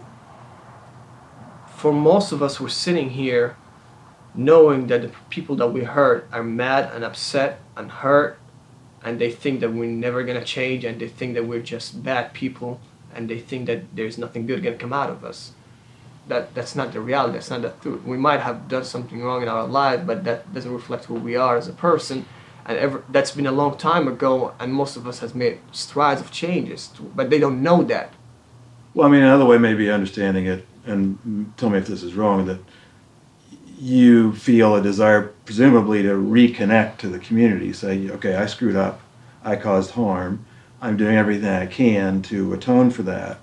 For 1.68 1.94
most 1.94 2.32
of 2.32 2.44
us, 2.44 2.60
we're 2.60 2.70
sitting 2.70 3.12
here 3.12 3.56
knowing 4.36 4.88
that 4.88 5.02
the 5.04 5.12
people 5.30 5.56
that 5.58 5.68
we 5.68 5.84
hurt 5.84 6.28
are 6.32 6.44
mad 6.44 6.92
and 6.94 7.04
upset 7.04 7.62
and 7.78 7.90
hurt, 7.90 8.38
and 9.04 9.20
they 9.20 9.32
think 9.32 9.60
that 9.62 9.72
we're 9.72 9.90
never 9.90 10.24
gonna 10.24 10.44
change, 10.44 10.84
and 10.84 11.00
they 11.00 11.08
think 11.08 11.36
that 11.36 11.46
we're 11.46 11.62
just 11.62 12.04
bad 12.04 12.34
people, 12.34 12.82
and 13.16 13.30
they 13.30 13.40
think 13.40 13.68
that 13.68 13.96
there's 13.96 14.18
nothing 14.18 14.46
good 14.46 14.64
gonna 14.64 14.76
come 14.76 14.94
out 14.94 15.10
of 15.10 15.24
us 15.24 15.54
that 16.27 16.53
that's 16.56 16.75
not 16.75 16.94
the 16.94 17.01
reality. 17.01 17.34
That's 17.34 17.50
not 17.50 17.62
the 17.62 17.70
truth. 17.70 18.03
We 18.03 18.18
might 18.18 18.39
have 18.39 18.68
done 18.68 18.86
something 18.86 19.22
wrong 19.22 19.42
in 19.42 19.48
our 19.48 19.68
lives, 19.68 20.03
but 20.06 20.24
that 20.24 20.53
doesn't 20.53 20.74
reflect 20.74 21.06
who 21.06 21.15
we 21.15 21.36
are 21.36 21.58
as 21.58 21.68
a 21.68 21.74
person. 21.74 22.25
And 22.65 22.77
ever, 22.77 23.03
that's 23.10 23.32
been 23.32 23.46
a 23.46 23.51
long 23.51 23.77
time 23.77 24.08
ago, 24.08 24.53
and 24.60 24.74
most 24.74 24.96
of 24.96 25.06
us 25.06 25.20
has 25.20 25.36
made 25.36 25.60
strides 25.72 26.22
of 26.22 26.32
changes, 26.32 26.92
but 27.13 27.30
they 27.30 27.39
don't 27.39 27.62
know 27.62 27.84
that. 27.84 28.13
Well, 28.94 29.08
I 29.08 29.12
mean, 29.12 29.22
another 29.22 29.46
way 29.46 29.58
maybe 29.58 29.89
understanding 29.92 30.46
it, 30.46 30.65
and 30.86 31.51
tell 31.58 31.70
me 31.70 31.80
if 31.80 31.88
this 31.88 32.03
is 32.03 32.13
wrong, 32.13 32.46
that 32.46 32.60
you 33.77 34.34
feel 34.34 34.75
a 34.75 34.82
desire, 34.82 35.34
presumably, 35.44 36.03
to 36.03 36.10
reconnect 36.10 37.00
to 37.00 37.10
the 37.10 37.20
community. 37.20 37.74
Say, 37.74 38.10
okay, 38.12 38.36
I 38.36 38.46
screwed 38.46 38.77
up, 38.77 39.01
I 39.44 39.58
caused 39.58 39.92
harm, 39.92 40.46
I'm 40.82 40.96
doing 40.96 41.18
everything 41.18 41.50
I 41.50 41.65
can 41.65 42.22
to 42.24 42.53
atone 42.53 42.92
for 42.92 43.03
that 43.03 43.39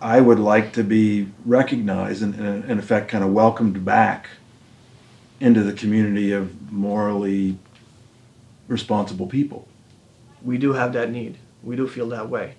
I 0.00 0.20
would 0.20 0.38
like 0.38 0.72
to 0.74 0.82
be 0.82 1.28
recognized 1.44 2.22
and, 2.22 2.34
and 2.34 2.64
in 2.70 2.78
effect, 2.78 3.08
kind 3.08 3.22
of 3.22 3.32
welcomed 3.32 3.84
back 3.84 4.30
into 5.40 5.62
the 5.62 5.72
community 5.72 6.32
of 6.32 6.72
morally 6.72 7.58
responsible 8.66 9.26
people. 9.26 9.68
We 10.42 10.56
do 10.56 10.72
have 10.72 10.92
that 10.94 11.10
need. 11.10 11.36
We 11.62 11.76
do 11.76 11.86
feel 11.86 12.08
that 12.10 12.30
way. 12.30 12.54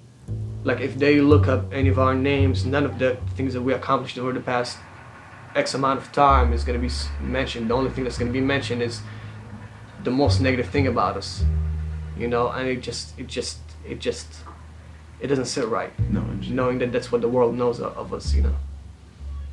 Like 0.63 0.79
if 0.81 0.99
they 0.99 1.19
look 1.21 1.47
up 1.47 1.73
any 1.73 1.89
of 1.89 1.97
our 1.97 2.13
names, 2.13 2.65
none 2.65 2.85
of 2.85 2.99
the 2.99 3.17
things 3.35 3.53
that 3.53 3.61
we 3.63 3.73
accomplished 3.73 4.19
over 4.19 4.31
the 4.31 4.39
past 4.39 4.77
X 5.55 5.73
amount 5.73 5.99
of 5.99 6.11
time 6.11 6.53
is 6.53 6.63
going 6.63 6.79
to 6.79 6.87
be 6.87 6.93
mentioned. 7.23 7.69
The 7.69 7.73
only 7.73 7.89
thing 7.89 8.03
that's 8.03 8.17
going 8.17 8.31
to 8.31 8.39
be 8.39 8.45
mentioned 8.45 8.81
is 8.83 9.01
the 10.03 10.11
most 10.11 10.41
negative 10.41 10.69
thing 10.69 10.87
about 10.87 11.17
us, 11.17 11.43
you 12.17 12.27
know. 12.27 12.49
And 12.49 12.67
it 12.67 12.81
just, 12.81 13.19
it 13.19 13.27
just, 13.27 13.57
it 13.87 13.99
just 13.99 14.27
it 15.21 15.27
doesn't 15.27 15.45
sit 15.45 15.67
right. 15.67 15.91
No, 16.09 16.21
knowing 16.49 16.79
that 16.79 16.91
that's 16.91 17.11
what 17.11 17.21
the 17.21 17.29
world 17.29 17.55
knows 17.55 17.79
of, 17.79 17.95
of 17.97 18.13
us, 18.13 18.33
you 18.33 18.41
know. 18.41 18.55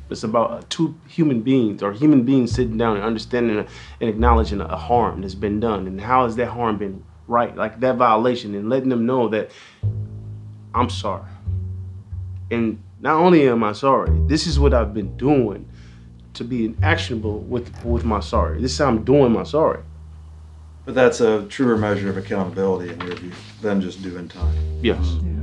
It's 0.09 0.23
about 0.23 0.51
uh, 0.51 0.61
two 0.69 0.95
human 1.07 1.41
beings 1.41 1.83
or 1.83 1.93
human 1.93 2.23
beings 2.23 2.51
sitting 2.51 2.77
down 2.77 2.95
and 2.95 3.05
understanding 3.05 3.67
and 4.01 4.09
acknowledging 4.09 4.59
a 4.59 4.75
harm 4.75 5.21
that's 5.21 5.35
been 5.35 5.59
done 5.59 5.85
and 5.85 6.01
how 6.01 6.25
has 6.25 6.35
that 6.37 6.47
harm 6.47 6.79
been 6.79 7.03
right, 7.27 7.55
like 7.55 7.79
that 7.81 7.97
violation, 7.97 8.55
and 8.55 8.69
letting 8.69 8.89
them 8.89 9.05
know 9.05 9.27
that 9.29 9.51
I'm 10.73 10.89
sorry. 10.89 11.29
And 12.49 12.81
not 12.99 13.15
only 13.15 13.47
am 13.47 13.63
I 13.63 13.73
sorry, 13.73 14.09
this 14.27 14.47
is 14.47 14.59
what 14.59 14.73
I've 14.73 14.95
been 14.95 15.15
doing 15.15 15.69
to 16.33 16.43
be 16.43 16.75
actionable 16.81 17.39
with 17.41 17.85
with 17.85 18.03
my 18.03 18.19
sorry. 18.19 18.61
This 18.61 18.71
is 18.71 18.77
how 18.79 18.87
I'm 18.87 19.03
doing 19.03 19.31
my 19.31 19.43
sorry. 19.43 19.83
But 20.85 20.95
that's 20.95 21.21
a 21.21 21.45
truer 21.49 21.77
measure 21.77 22.09
of 22.09 22.17
accountability 22.17 22.91
in 22.93 23.01
your 23.01 23.15
view 23.15 23.31
than 23.61 23.79
just 23.79 24.01
doing 24.01 24.27
time. 24.27 24.55
Yes. 24.81 25.17
Yeah. 25.21 25.38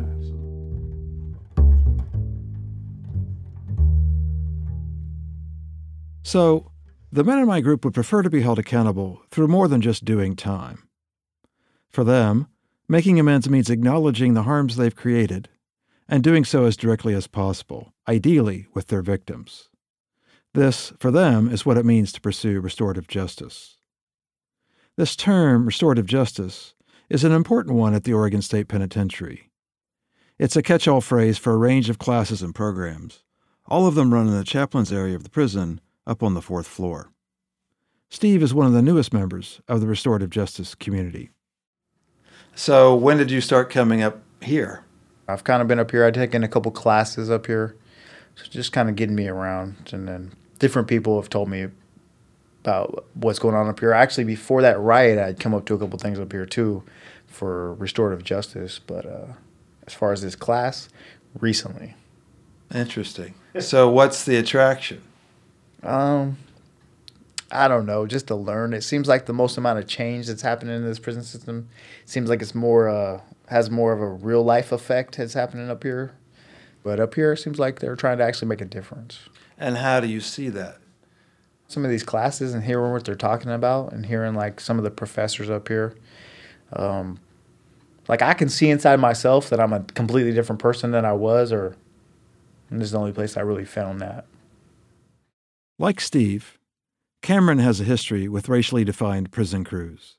So, 6.27 6.73
the 7.13 7.23
men 7.23 7.39
in 7.39 7.47
my 7.47 7.61
group 7.61 7.85
would 7.85 7.95
prefer 7.95 8.21
to 8.23 8.29
be 8.29 8.43
held 8.43 8.59
accountable 8.59 9.23
through 9.31 9.47
more 9.47 9.69
than 9.69 9.81
just 9.81 10.05
doing 10.05 10.35
time. 10.35 10.89
For 11.89 12.03
them, 12.03 12.49
making 12.89 13.21
amends 13.21 13.49
means 13.49 13.71
acknowledging 13.71 14.35
the 14.35 14.43
harms 14.43 14.75
they've 14.75 14.97
created 14.97 15.49
and 16.09 16.25
doing 16.25 16.45
so 16.45 16.65
as 16.65 16.77
directly 16.77 17.15
as 17.15 17.29
possible, 17.29 17.95
ideally 18.09 18.67
with 18.75 18.89
their 18.89 19.03
victims. 19.03 19.69
This, 20.53 20.93
for 20.99 21.13
them, 21.13 21.49
is 21.49 21.65
what 21.65 21.79
it 21.79 21.87
means 21.87 22.11
to 22.15 22.21
pursue 22.21 22.61
restorative 22.61 23.07
justice. 23.07 23.77
This 24.97 25.15
term, 25.15 25.65
restorative 25.65 26.07
justice, 26.07 26.75
is 27.09 27.23
an 27.23 27.31
important 27.31 27.77
one 27.77 27.95
at 27.95 28.03
the 28.03 28.15
Oregon 28.15 28.43
State 28.43 28.67
Penitentiary. 28.67 29.53
It's 30.41 30.57
a 30.57 30.63
catch 30.63 30.89
all 30.89 31.01
phrase 31.01 31.39
for 31.39 31.53
a 31.53 31.57
range 31.57 31.89
of 31.89 32.01
classes 32.01 32.43
and 32.43 32.53
programs, 32.53 33.23
all 33.69 33.87
of 33.87 33.95
them 33.95 34.13
run 34.13 34.27
in 34.27 34.37
the 34.37 34.43
chaplain's 34.43 34.93
area 34.93 35.15
of 35.15 35.23
the 35.23 35.31
prison 35.31 35.81
up 36.07 36.23
on 36.23 36.35
the 36.35 36.43
fourth 36.43 36.67
floor. 36.67 37.11
Steve 38.09 38.43
is 38.43 38.55
one 38.55 38.67
of 38.67 38.73
the 38.73 38.83
newest 38.83 39.13
members 39.13 39.61
of 39.69 39.81
the 39.81 39.87
restorative 39.87 40.31
justice 40.31 40.75
community. 40.75 41.31
So, 42.55 42.95
when 42.95 43.19
did 43.19 43.31
you 43.31 43.41
start 43.41 43.69
coming 43.69 44.03
up 44.03 44.23
here? 44.41 44.85
I've 45.29 45.45
kind 45.45 45.61
of 45.61 45.69
been 45.69 45.79
up 45.79 45.91
here. 45.91 46.05
I've 46.05 46.15
taken 46.15 46.45
a 46.45 46.49
couple 46.49 46.71
classes 46.71 47.31
up 47.31 47.47
here, 47.47 47.77
so 48.37 48.45
just 48.49 48.73
kind 48.73 48.89
of 48.89 48.97
getting 48.97 49.17
me 49.17 49.27
around. 49.27 49.91
And 49.93 50.07
then 50.07 50.33
different 50.59 50.89
people 50.89 51.21
have 51.21 51.29
told 51.29 51.49
me 51.49 51.67
about 52.63 53.07
what's 53.15 53.39
going 53.39 53.55
on 53.55 53.69
up 53.69 53.81
here. 53.81 53.93
Actually, 53.93 54.25
before 54.25 54.63
that 54.63 54.79
riot, 54.79 55.19
I'd 55.19 55.41
come 55.41 55.53
up 55.53 55.67
to 55.67 55.75
a 55.75 55.79
couple 55.79 55.99
things 55.99 56.19
up 56.19 56.33
here 56.33 56.47
too 56.47 56.83
for 57.27 57.75
restorative 57.75 58.25
justice. 58.25 58.79
But 58.79 59.05
uh, 59.05 59.27
as 59.87 59.95
far 59.95 60.13
as 60.13 60.23
this 60.23 60.37
class, 60.37 60.89
recently. 61.41 61.95
Interesting. 62.75 63.35
So, 63.59 63.89
what's 63.91 64.25
the 64.25 64.37
attraction? 64.37 65.03
Um, 65.83 66.39
I 67.51 67.69
don't 67.69 67.87
know, 67.87 68.07
just 68.07 68.27
to 68.29 68.35
learn. 68.35 68.73
It 68.73 68.83
seems 68.83 69.09
like 69.09 69.27
the 69.27 69.33
most 69.33 69.57
amount 69.57 69.79
of 69.79 69.87
change 69.87 70.27
that's 70.27 70.43
happening 70.43 70.77
in 70.77 70.85
this 70.85 70.99
prison 70.99 71.23
system 71.23 71.69
seems 72.05 72.29
like 72.29 72.43
it's 72.43 72.55
more 72.55 72.89
uh, 72.89 73.21
has 73.49 73.71
more 73.71 73.93
of 73.93 74.01
a 74.01 74.09
real 74.09 74.43
life 74.43 74.73
effect 74.73 75.17
that's 75.17 75.35
happening 75.35 75.71
up 75.71 75.83
here. 75.83 76.15
But 76.83 77.01
up 77.01 77.15
here, 77.15 77.33
it 77.33 77.39
seems 77.39 77.59
like 77.59 77.79
they're 77.79 77.97
trying 77.97 78.19
to 78.19 78.25
actually 78.25 78.49
make 78.49 78.61
a 78.61 78.65
difference. 78.67 79.29
And 79.59 79.77
how 79.79 80.01
do 80.01 80.07
you 80.07 80.21
see 80.21 80.49
that? 80.51 80.79
Some 81.69 81.85
of 81.85 81.91
these 81.91 82.05
classes 82.05 82.55
and 82.55 82.63
hearing 82.63 82.93
what 82.93 83.05
they're 83.05 83.15
talking 83.15 83.51
about, 83.51 83.93
and 83.93 84.07
hearing 84.07 84.35
like 84.35 84.61
some 84.61 84.79
of 84.79 84.85
the 84.85 84.91
professors 84.91 85.51
up 85.51 85.69
here. 85.69 85.97
Um, 86.73 87.21
like 88.09 88.23
I 88.23 88.35
can 88.35 88.49
see 88.49 88.71
inside 88.71 89.01
myself 89.01 89.51
that 89.51 89.61
I'm 89.61 89.73
a 89.73 89.81
completely 89.81 90.33
different 90.33 90.61
person 90.61 90.91
than 90.91 91.05
I 91.05 91.13
was, 91.13 91.53
or 91.53 91.77
this 92.71 92.87
is 92.87 92.91
the 92.93 92.99
only 92.99 93.13
place 93.13 93.37
I 93.37 93.41
really 93.41 93.65
found 93.65 94.01
that. 94.01 94.27
Like 95.79 96.01
Steve, 96.01 96.59
Cameron 97.21 97.59
has 97.59 97.81
a 97.81 97.85
history 97.85 98.29
with 98.29 98.49
racially 98.49 98.83
defined 98.83 99.31
prison 99.31 99.63
crews. 99.63 100.17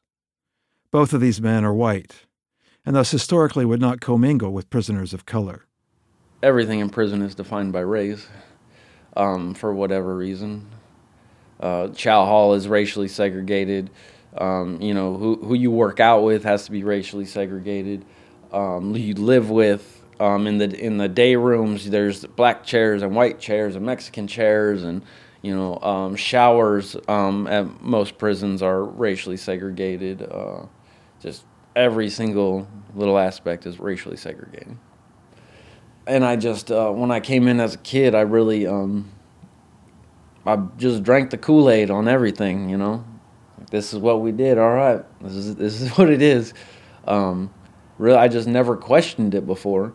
Both 0.92 1.14
of 1.14 1.22
these 1.22 1.42
men 1.42 1.66
are 1.66 1.74
white, 1.74 2.28
and 2.86 2.96
thus 2.96 3.10
historically 3.10 3.66
would 3.66 3.82
not 3.82 4.00
commingle 4.00 4.54
with 4.54 4.70
prisoners 4.70 5.16
of 5.16 5.26
color. 5.26 5.66
Everything 6.44 6.80
in 6.80 6.92
prison 6.92 7.24
is 7.24 7.34
defined 7.34 7.74
by 7.74 7.80
race, 7.80 8.28
um, 9.16 9.56
for 9.56 9.74
whatever 9.74 10.16
reason. 10.16 10.68
Uh, 11.60 11.88
Chow 11.88 12.26
Hall 12.26 12.54
is 12.54 12.68
racially 12.68 13.08
segregated. 13.08 13.90
Um, 14.38 14.80
you 14.80 14.94
know, 14.94 15.18
who 15.18 15.38
who 15.38 15.56
you 15.56 15.72
work 15.72 16.00
out 16.00 16.22
with 16.22 16.44
has 16.44 16.66
to 16.66 16.72
be 16.72 16.84
racially 16.84 17.26
segregated. 17.26 18.06
Um, 18.52 18.94
who 18.94 19.00
you 19.00 19.16
live 19.16 19.50
with 19.50 20.04
um, 20.20 20.46
in 20.46 20.60
the 20.60 20.80
in 20.80 21.00
the 21.00 21.10
day 21.10 21.36
rooms, 21.36 21.90
there's 21.90 22.26
black 22.26 22.64
chairs 22.64 23.02
and 23.02 23.16
white 23.16 23.40
chairs 23.40 23.76
and 23.76 23.84
Mexican 23.84 24.28
chairs 24.28 24.84
and 24.84 25.02
you 25.41 25.56
know 25.56 25.77
um, 25.79 26.15
showers 26.15 26.96
um, 27.08 27.48
at 27.48 27.82
most 27.82 28.17
prisons 28.17 28.62
are 28.62 28.84
racially 28.84 29.38
segregated. 29.38 30.22
Uh, 30.24 30.65
just 31.20 31.46
every 31.75 32.10
single 32.10 32.67
little 32.96 33.17
aspect 33.17 33.65
is 33.65 33.79
racially 33.79 34.17
segregated. 34.17 34.77
And 36.08 36.25
I 36.25 36.36
just 36.36 36.72
uh, 36.72 36.91
when 36.91 37.12
I 37.12 37.20
came 37.20 37.48
in 37.48 37.60
as 37.60 37.75
a 37.75 37.77
kid, 37.79 38.15
I 38.15 38.22
really 38.22 38.65
um, 38.65 39.12
I 40.46 40.58
just 40.77 41.03
drank 41.03 41.29
the 41.29 41.38
Kool 41.38 41.70
Aid 41.70 41.91
on 41.91 42.08
everything. 42.08 42.70
You 42.70 42.77
know, 42.77 43.06
this 43.70 43.94
is 43.94 44.00
what 44.00 44.22
we 44.22 44.32
did. 44.32 44.58
All 44.58 44.74
right, 44.74 45.03
this 45.22 45.34
is 45.34 45.56
this 45.56 45.82
is 45.82 45.89
what 45.98 46.10
it 46.10 46.22
is. 46.22 46.53
Um, 47.06 47.53
really, 47.98 48.17
I 48.17 48.27
just 48.27 48.48
never 48.48 48.75
questioned 48.75 49.36
it 49.36 49.46
before. 49.46 49.94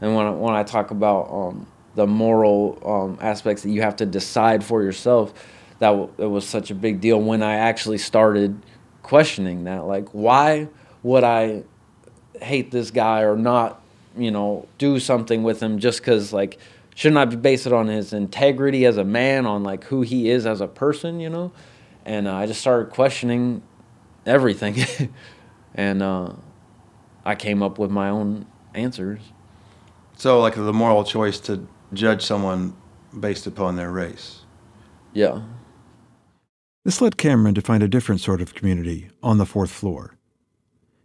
And 0.00 0.14
when 0.14 0.26
I, 0.26 0.30
when 0.30 0.54
I 0.54 0.62
talk 0.62 0.90
about 0.90 1.28
um, 1.30 1.66
the 1.94 2.06
moral 2.06 2.78
um, 2.84 3.18
aspects 3.20 3.62
that 3.62 3.70
you 3.70 3.82
have 3.82 3.96
to 3.96 4.06
decide 4.06 4.62
for 4.64 4.82
yourself, 4.82 5.32
that 5.78 5.90
w- 5.90 6.10
it 6.18 6.26
was 6.26 6.46
such 6.46 6.70
a 6.70 6.74
big 6.74 7.00
deal 7.00 7.20
when 7.20 7.42
I 7.42 7.54
actually 7.54 7.98
started 7.98 8.60
questioning 9.02 9.64
that. 9.64 9.84
Like, 9.86 10.08
why 10.10 10.68
would 11.02 11.24
I 11.24 11.64
hate 12.40 12.70
this 12.70 12.90
guy 12.90 13.22
or 13.22 13.36
not, 13.36 13.80
you 14.16 14.30
know, 14.30 14.66
do 14.78 15.00
something 15.00 15.42
with 15.42 15.60
him 15.62 15.78
just 15.78 16.00
because, 16.00 16.32
like, 16.32 16.58
shouldn't 16.94 17.18
I 17.18 17.24
base 17.26 17.66
it 17.66 17.72
on 17.72 17.86
his 17.86 18.12
integrity 18.12 18.84
as 18.84 18.96
a 18.96 19.04
man, 19.04 19.46
on 19.46 19.62
like 19.62 19.84
who 19.84 20.02
he 20.02 20.30
is 20.30 20.46
as 20.46 20.60
a 20.60 20.66
person, 20.66 21.20
you 21.20 21.30
know? 21.30 21.52
And 22.04 22.26
uh, 22.26 22.34
I 22.34 22.46
just 22.46 22.60
started 22.60 22.90
questioning 22.90 23.62
everything, 24.26 24.84
and 25.74 26.02
uh, 26.02 26.32
I 27.24 27.34
came 27.34 27.62
up 27.62 27.78
with 27.78 27.90
my 27.90 28.08
own 28.08 28.46
answers. 28.74 29.20
So, 30.16 30.40
like 30.40 30.54
the 30.56 30.72
moral 30.72 31.04
choice 31.04 31.38
to 31.40 31.66
judge 31.92 32.24
someone 32.24 32.76
based 33.18 33.46
upon 33.46 33.76
their 33.76 33.90
race. 33.90 34.44
Yeah. 35.12 35.42
This 36.84 37.00
led 37.00 37.16
Cameron 37.16 37.54
to 37.54 37.60
find 37.60 37.82
a 37.82 37.88
different 37.88 38.20
sort 38.20 38.40
of 38.40 38.54
community 38.54 39.10
on 39.22 39.38
the 39.38 39.46
fourth 39.46 39.70
floor. 39.70 40.16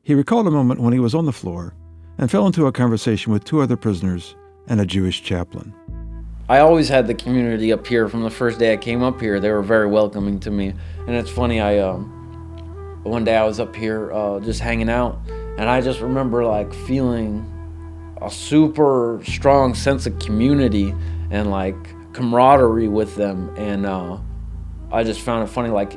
He 0.01 0.13
recalled 0.13 0.47
a 0.47 0.51
moment 0.51 0.81
when 0.81 0.93
he 0.93 0.99
was 0.99 1.15
on 1.15 1.25
the 1.25 1.31
floor 1.31 1.75
and 2.17 2.29
fell 2.29 2.45
into 2.45 2.67
a 2.67 2.71
conversation 2.71 3.33
with 3.33 3.43
two 3.43 3.61
other 3.61 3.77
prisoners 3.77 4.35
and 4.67 4.79
a 4.79 4.85
Jewish 4.85 5.23
chaplain. 5.23 5.73
I 6.49 6.59
always 6.59 6.89
had 6.89 7.07
the 7.07 7.13
community 7.13 7.71
up 7.71 7.87
here 7.87 8.09
from 8.09 8.23
the 8.23 8.29
first 8.29 8.59
day 8.59 8.73
I 8.73 8.77
came 8.77 9.01
up 9.01 9.19
here. 9.19 9.39
They 9.39 9.49
were 9.49 9.63
very 9.63 9.87
welcoming 9.87 10.39
to 10.41 10.51
me. 10.51 10.73
And 11.07 11.15
it's 11.15 11.29
funny, 11.29 11.61
I 11.61 11.79
um, 11.79 13.01
one 13.03 13.23
day 13.23 13.35
I 13.35 13.45
was 13.45 13.59
up 13.59 13.75
here 13.75 14.11
uh, 14.11 14.39
just 14.39 14.59
hanging 14.59 14.89
out, 14.89 15.19
and 15.57 15.69
I 15.69 15.81
just 15.81 15.99
remember 15.99 16.45
like 16.45 16.73
feeling 16.73 17.45
a 18.23 18.31
super 18.31 19.21
strong 19.25 19.75
sense 19.75 20.05
of 20.05 20.17
community 20.19 20.95
and 21.29 21.51
like 21.51 21.75
camaraderie 22.13 22.87
with 22.87 23.15
them. 23.15 23.53
And 23.57 23.85
uh, 23.85 24.17
I 24.91 25.03
just 25.03 25.21
found 25.21 25.47
it 25.47 25.51
funny, 25.51 25.69
like 25.69 25.93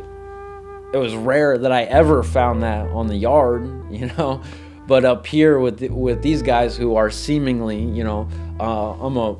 it 0.92 0.99
was 0.99 1.14
rare 1.14 1.56
that 1.59 1.73
I 1.73 1.85
ever 1.85 2.23
found 2.23 2.62
that 2.62 2.88
on 2.88 3.06
the 3.06 3.16
yard, 3.16 3.64
you 3.90 4.06
know. 4.06 4.42
But 4.87 5.04
up 5.04 5.26
here 5.26 5.59
with 5.59 5.83
with 5.90 6.23
these 6.23 6.42
guys 6.42 6.76
who 6.76 6.95
are 6.95 7.11
seemingly, 7.11 7.83
you 7.83 8.04
know, 8.04 8.28
uh, 8.61 8.92
I'm 8.92 9.16
a 9.16 9.33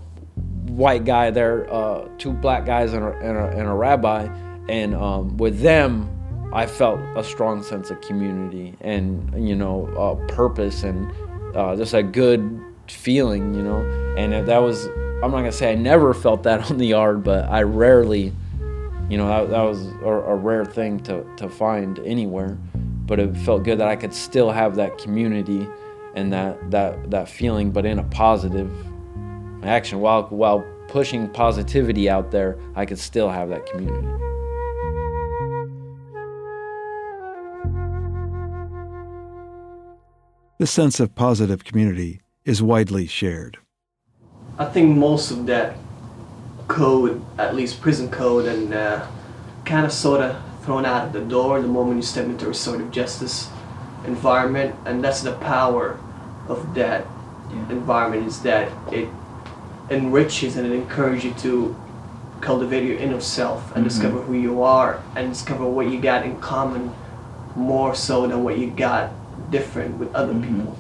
white 0.73 1.05
guy 1.05 1.31
there, 1.31 1.73
uh, 1.73 2.09
two 2.19 2.33
black 2.33 2.67
guys 2.67 2.93
and 2.93 3.05
a, 3.05 3.11
and 3.13 3.37
a, 3.37 3.45
and 3.51 3.69
a 3.69 3.73
rabbi, 3.73 4.29
and 4.69 4.95
um, 4.95 5.37
with 5.37 5.61
them, 5.61 6.11
I 6.53 6.67
felt 6.67 6.99
a 7.17 7.23
strong 7.23 7.63
sense 7.63 7.91
of 7.91 8.01
community 8.01 8.75
and 8.81 9.49
you 9.49 9.55
know 9.55 9.87
uh, 9.97 10.35
purpose 10.35 10.83
and 10.83 11.13
uh, 11.55 11.77
just 11.77 11.95
a 11.95 12.03
good 12.03 12.61
feeling, 12.93 13.55
you 13.55 13.63
know. 13.63 13.81
And 14.17 14.47
that 14.47 14.59
was, 14.59 14.87
I'm 15.23 15.31
not 15.31 15.39
gonna 15.39 15.53
say 15.53 15.73
I 15.73 15.75
never 15.75 16.15
felt 16.15 16.43
that 16.45 16.71
on 16.71 16.79
the 16.79 16.87
yard, 16.87 17.23
but 17.23 17.49
I 17.49 17.63
rarely, 17.63 18.33
you 19.09 19.17
know, 19.19 19.27
that, 19.29 19.51
that 19.51 19.63
was 19.63 19.87
a, 20.03 20.09
a 20.09 20.35
rare 20.35 20.65
thing 20.65 21.01
to, 21.01 21.25
to 21.37 21.49
find 21.49 21.99
anywhere. 22.01 22.59
But 23.07 23.21
it 23.21 23.37
felt 23.37 23.63
good 23.63 23.79
that 23.79 23.89
I 23.89 23.97
could 23.97 24.13
still 24.13 24.51
have 24.51 24.75
that 24.77 24.99
community 24.99 25.69
and 26.15 26.33
that, 26.33 26.71
that, 26.71 27.11
that 27.11 27.29
feeling, 27.29 27.71
but 27.71 27.87
in 27.87 27.99
a 27.99 28.05
positive 28.05 28.73
action. 29.63 30.01
While, 30.01 30.25
while 30.25 30.65
pushing 30.89 31.29
positivity 31.29 32.09
out 32.09 32.31
there, 32.31 32.59
I 32.75 32.85
could 32.85 32.99
still 32.99 33.29
have 33.29 33.49
that 33.51 33.67
community. 33.67 34.09
This 40.59 40.71
sense 40.71 41.01
of 41.01 41.15
positive 41.15 41.65
community 41.65 42.23
is 42.47 42.63
widely 42.63 43.07
shared. 43.07 43.59
I 44.57 44.65
think 44.65 44.97
most 44.97 45.31
of 45.33 45.45
that 45.47 45.77
code, 46.69 47.23
at 47.39 47.55
least 47.55 47.83
prison 47.83 48.09
code, 48.09 48.47
and 48.47 48.73
uh, 48.73 49.07
kind 49.67 49.85
of 49.85 49.93
sort 49.93 50.23
of 50.23 50.41
thrown 50.63 50.87
out 50.87 51.09
of 51.09 51.13
the 51.13 51.21
door 51.21 51.61
the 51.61 51.69
moment 51.69 51.97
you 51.97 52.03
step 52.03 52.25
into 52.25 52.47
a 52.47 52.49
restorative 52.49 52.91
justice 52.91 53.51
environment, 54.07 54.75
and 54.87 55.03
that's 55.05 55.23
the 55.23 55.33
power 55.35 55.99
of 56.49 56.75
that 56.75 57.05
yeah. 57.51 57.71
environment 57.71 58.27
is 58.27 58.41
that 58.43 58.71
it 58.93 59.09
enriches 59.91 60.57
and 60.57 60.67
it 60.67 60.73
encourages 60.73 61.25
you 61.25 61.35
to 61.35 61.77
cultivate 62.41 62.85
your 62.85 62.97
inner 62.99 63.21
self 63.21 63.65
and 63.67 63.75
mm-hmm. 63.75 63.85
discover 63.85 64.21
who 64.23 64.35
you 64.35 64.63
are 64.63 65.03
and 65.17 65.33
discover 65.33 65.69
what 65.69 65.89
you 65.91 66.01
got 66.01 66.25
in 66.25 66.39
common 66.41 66.93
more 67.57 67.95
so 67.95 68.27
than 68.27 68.45
what 68.45 68.59
you 68.59 68.71
got 68.71 69.11
different 69.51 69.97
with 69.99 70.15
other 70.15 70.33
mm-hmm. 70.33 70.61
people 70.61 70.79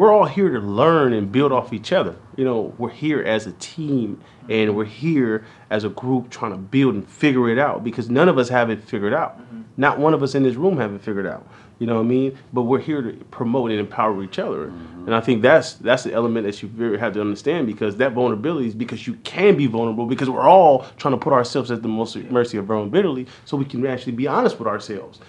we're 0.00 0.14
all 0.14 0.24
here 0.24 0.48
to 0.48 0.60
learn 0.60 1.12
and 1.12 1.30
build 1.30 1.52
off 1.52 1.74
each 1.74 1.92
other. 1.92 2.16
You 2.34 2.42
know, 2.42 2.74
we're 2.78 2.88
here 2.88 3.22
as 3.22 3.46
a 3.46 3.52
team 3.52 4.18
and 4.48 4.74
we're 4.74 4.86
here 4.86 5.44
as 5.68 5.84
a 5.84 5.90
group 5.90 6.30
trying 6.30 6.52
to 6.52 6.56
build 6.56 6.94
and 6.94 7.06
figure 7.06 7.50
it 7.50 7.58
out 7.58 7.84
because 7.84 8.08
none 8.08 8.26
of 8.26 8.38
us 8.38 8.48
have 8.48 8.70
it 8.70 8.82
figured 8.82 9.12
out. 9.12 9.38
Mm-hmm. 9.38 9.60
Not 9.76 9.98
one 9.98 10.14
of 10.14 10.22
us 10.22 10.34
in 10.34 10.42
this 10.42 10.54
room 10.54 10.78
have 10.78 10.94
it 10.94 11.02
figured 11.02 11.26
out. 11.26 11.46
You 11.78 11.86
know 11.86 11.96
what 11.96 12.00
I 12.00 12.04
mean? 12.04 12.38
But 12.50 12.62
we're 12.62 12.80
here 12.80 13.02
to 13.02 13.12
promote 13.26 13.72
and 13.72 13.78
empower 13.78 14.24
each 14.24 14.38
other. 14.38 14.68
Mm-hmm. 14.68 15.04
And 15.04 15.14
I 15.14 15.20
think 15.20 15.42
that's 15.42 15.74
that's 15.74 16.04
the 16.04 16.14
element 16.14 16.46
that 16.46 16.62
you 16.62 16.68
very 16.68 16.98
have 16.98 17.12
to 17.12 17.20
understand 17.20 17.66
because 17.66 17.98
that 17.98 18.12
vulnerability 18.12 18.68
is 18.68 18.74
because 18.74 19.06
you 19.06 19.16
can 19.16 19.54
be 19.54 19.66
vulnerable 19.66 20.06
because 20.06 20.30
we're 20.30 20.48
all 20.48 20.86
trying 20.96 21.12
to 21.12 21.18
put 21.18 21.34
ourselves 21.34 21.70
at 21.70 21.82
the 21.82 21.88
most 21.88 22.16
mercy 22.30 22.56
of 22.56 22.64
vulnerability 22.64 23.30
so 23.44 23.54
we 23.54 23.66
can 23.66 23.84
actually 23.86 24.12
be 24.12 24.26
honest 24.26 24.58
with 24.58 24.66
ourselves 24.66 25.20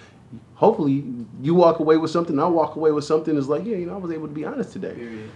hopefully 0.54 1.04
you 1.40 1.54
walk 1.54 1.80
away 1.80 1.96
with 1.96 2.10
something, 2.10 2.38
I 2.38 2.46
walk 2.46 2.76
away 2.76 2.92
with 2.92 3.04
something 3.04 3.36
Is 3.36 3.48
like, 3.48 3.64
yeah, 3.64 3.76
you 3.76 3.86
know, 3.86 3.94
I 3.94 3.98
was 3.98 4.12
able 4.12 4.28
to 4.28 4.34
be 4.34 4.44
honest 4.44 4.72
today. 4.72 5.28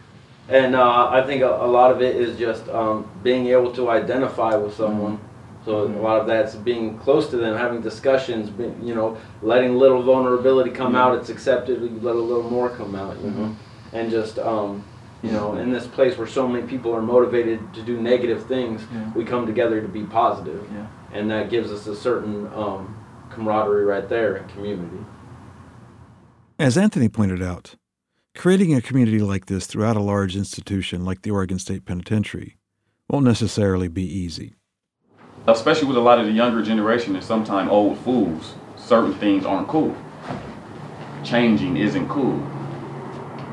And 0.49 0.77
uh, 0.77 1.09
I 1.09 1.27
think 1.27 1.43
a, 1.43 1.49
a, 1.49 1.67
lot 1.67 1.91
of 1.91 2.01
it 2.01 2.15
is 2.15 2.39
just 2.39 2.69
um, 2.69 3.11
being 3.25 3.49
able 3.49 3.73
to 3.73 3.91
identify 3.91 4.55
with 4.55 4.75
someone. 4.75 5.17
Mm-hmm. 5.17 5.65
So 5.65 5.89
mm-hmm. 5.89 5.99
a 5.99 6.01
lot 6.01 6.21
of 6.21 6.29
that's 6.29 6.55
being 6.55 6.97
close 6.99 7.29
to 7.31 7.37
them, 7.37 7.57
having 7.57 7.81
discussions, 7.81 8.49
being, 8.51 8.81
you 8.81 8.95
know, 8.95 9.19
letting 9.43 9.77
little 9.77 10.03
vulnerability 10.03 10.71
come 10.71 10.89
mm-hmm. 10.89 10.97
out. 10.97 11.19
It's 11.19 11.31
accepted. 11.31 11.83
You 11.83 11.99
let 12.01 12.15
a 12.15 12.19
little 12.19 12.49
more 12.49 12.71
come 12.71 12.95
out, 12.95 13.17
you 13.17 13.31
know, 13.31 13.47
mm-hmm. 13.49 13.97
and 13.97 14.09
just 14.09 14.39
um, 14.39 14.85
you 15.23 15.33
know, 15.33 15.57
in 15.57 15.73
this 15.73 15.87
place 15.87 16.17
where 16.17 16.27
so 16.27 16.47
many 16.47 16.67
people 16.67 16.95
are 16.95 17.03
motivated 17.03 17.75
to 17.75 17.83
do 17.83 18.01
negative 18.01 18.47
things, 18.47 18.83
yeah. 18.93 19.13
we 19.15 19.25
come 19.25 19.47
together 19.47 19.81
to 19.81 19.89
be 19.89 20.05
positive, 20.05 20.65
yeah. 20.73 20.87
and 21.13 21.31
that 21.31 21.51
gives 21.51 21.73
us 21.73 21.87
a 21.87 21.97
certain 21.97 22.47
um, 22.55 22.97
camaraderie 23.31 23.85
right 23.85 24.09
there 24.09 24.37
and 24.37 24.49
community. 24.51 25.05
As 26.59 26.79
Anthony 26.79 27.09
pointed 27.09 27.43
out, 27.43 27.75
creating 28.35 28.75
a 28.75 28.81
community 28.81 29.19
like 29.19 29.47
this 29.47 29.67
throughout 29.67 29.97
a 29.97 30.03
large 30.03 30.37
institution 30.37 31.05
like 31.05 31.23
the 31.23 31.31
Oregon 31.31 31.59
State 31.59 31.85
Penitentiary 31.85 32.57
won't 33.09 33.25
necessarily 33.25 33.89
be 33.89 34.03
easy. 34.03 34.55
Especially 35.47 35.87
with 35.87 35.97
a 35.97 36.01
lot 36.01 36.19
of 36.19 36.27
the 36.27 36.33
younger 36.33 36.63
generation 36.63 37.15
and 37.15 37.25
sometimes 37.25 37.71
old 37.71 37.99
fools, 37.99 38.55
certain 38.77 39.15
things 39.15 39.45
aren't 39.45 39.69
cool. 39.69 39.95
Changing 41.23 41.77
isn't 41.77 42.09
cool. 42.09 42.43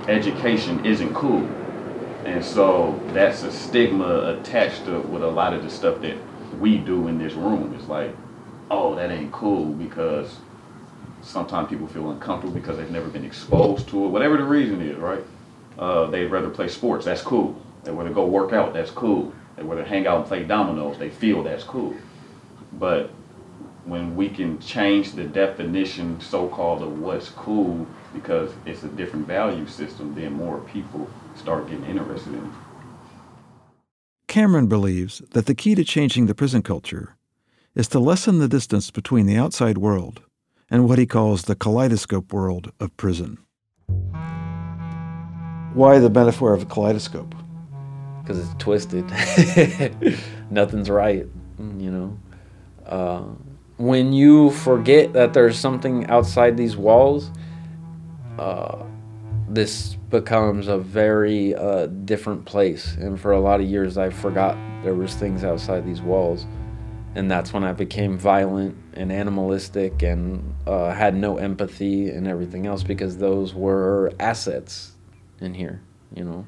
Education 0.07 0.86
isn't 0.86 1.13
cool. 1.13 1.45
And 2.25 2.43
so 2.43 2.99
that's 3.07 3.43
a 3.43 3.51
stigma 3.51 4.38
attached 4.39 4.86
to 4.86 5.01
with 5.01 5.23
a 5.23 5.27
lot 5.27 5.53
of 5.53 5.62
the 5.62 5.69
stuff 5.69 6.01
that 6.01 6.17
we 6.59 6.77
do 6.77 7.07
in 7.07 7.17
this 7.17 7.33
room. 7.33 7.73
It's 7.77 7.88
like, 7.88 8.15
oh, 8.71 8.95
that 8.95 9.12
ain't 9.12 9.32
cool 9.32 9.65
because 9.65 10.38
Sometimes 11.23 11.69
people 11.69 11.88
feel 11.88 12.12
uncomfortable 12.12 12.54
because 12.54 12.78
they've 12.78 12.91
never 12.91 13.08
been 13.08 13.23
exposed 13.23 13.88
to 13.89 14.06
it. 14.06 14.10
Whatever 14.10 14.38
the 14.38 14.43
reason 14.43 14.82
is, 14.82 14.97
right? 14.97 15.23
Uh, 15.80 16.06
they'd 16.08 16.28
rather 16.28 16.49
play 16.49 16.67
sports. 16.67 17.06
That's 17.06 17.21
cool. 17.21 17.60
They'd 17.84 17.91
rather 17.91 18.12
go 18.12 18.26
work 18.26 18.52
out. 18.52 18.73
That's 18.73 18.91
cool. 18.91 19.34
They'd 19.56 19.63
rather 19.63 19.86
hang 19.86 20.06
out 20.06 20.17
and 20.17 20.26
play 20.26 20.43
dominoes. 20.43 20.97
They 20.97 21.10
feel 21.10 21.41
that's 21.41 21.63
cool. 21.63 21.95
But 22.73 23.10
when 23.86 24.17
we 24.17 24.28
can 24.30 24.60
change 24.60 25.13
the 25.13 25.23
definition, 25.23 26.19
so-called, 26.19 26.82
of 26.82 26.99
what's 26.99 27.30
cool, 27.30 27.88
because 28.13 28.52
it's 28.65 28.84
a 28.84 28.89
different 28.89 29.26
value 29.26 29.65
system, 29.65 30.13
then 30.15 30.34
more 30.34 30.60
people 30.60 31.10
start 31.36 31.69
getting 31.69 31.86
interested 31.86 32.34
in 32.34 32.45
it. 32.45 32.54
Cameron 34.28 34.67
believes 34.67 35.21
that 35.32 35.45
the 35.45 35.56
key 35.56 35.73
to 35.76 35.86
changing 35.86 36.26
the 36.26 36.36
prison 36.36 36.63
culture 36.63 37.15
is 37.75 37.88
to 37.89 37.99
lessen 37.99 38.39
the 38.39 38.47
distance 38.47 38.91
between 38.91 39.25
the 39.25 39.38
outside 39.38 39.77
world 39.77 40.21
and 40.69 40.88
what 40.88 40.99
he 40.99 41.05
calls 41.05 41.43
the 41.43 41.55
kaleidoscope 41.55 42.31
world 42.31 42.71
of 42.79 42.95
prison. 42.97 43.38
Why 45.73 45.99
the 45.99 46.09
metaphor 46.09 46.53
of 46.53 46.63
a 46.63 46.65
kaleidoscope? 46.65 47.33
because 48.23 48.39
it's 48.39 48.55
twisted. 48.57 49.05
Nothing's 50.49 50.89
right, 50.89 51.27
you 51.59 51.91
know. 51.91 52.19
Uh, 52.86 53.23
when 53.77 54.13
you 54.13 54.51
forget 54.51 55.13
that 55.13 55.33
there's 55.33 55.57
something 55.57 56.07
outside 56.07 56.55
these 56.55 56.77
walls, 56.77 57.31
uh, 58.39 58.83
this 59.49 59.95
becomes 60.09 60.67
a 60.67 60.77
very 60.77 61.53
uh, 61.55 61.88
different 61.88 62.45
place. 62.45 62.95
And 62.95 63.19
for 63.19 63.33
a 63.33 63.39
lot 63.39 63.59
of 63.59 63.67
years, 63.67 63.97
I 63.97 64.09
forgot 64.09 64.57
there 64.83 64.95
was 64.95 65.13
things 65.15 65.43
outside 65.43 65.86
these 65.86 66.01
walls, 66.01 66.45
and 67.15 67.30
that's 67.30 67.54
when 67.54 67.63
I 67.63 67.73
became 67.73 68.17
violent 68.17 68.76
and 68.93 69.12
animalistic 69.12 70.02
and 70.02 70.56
uh, 70.65 70.91
had 70.91 71.15
no 71.15 71.38
empathy 71.38 72.10
and 72.10 72.28
everything 72.28 72.65
else 72.65 72.84
because 72.84 73.17
those 73.17 73.54
were 73.54 74.12
assets 74.19 74.93
in 75.39 75.54
here, 75.54 75.82
you 76.15 76.23
know. 76.23 76.45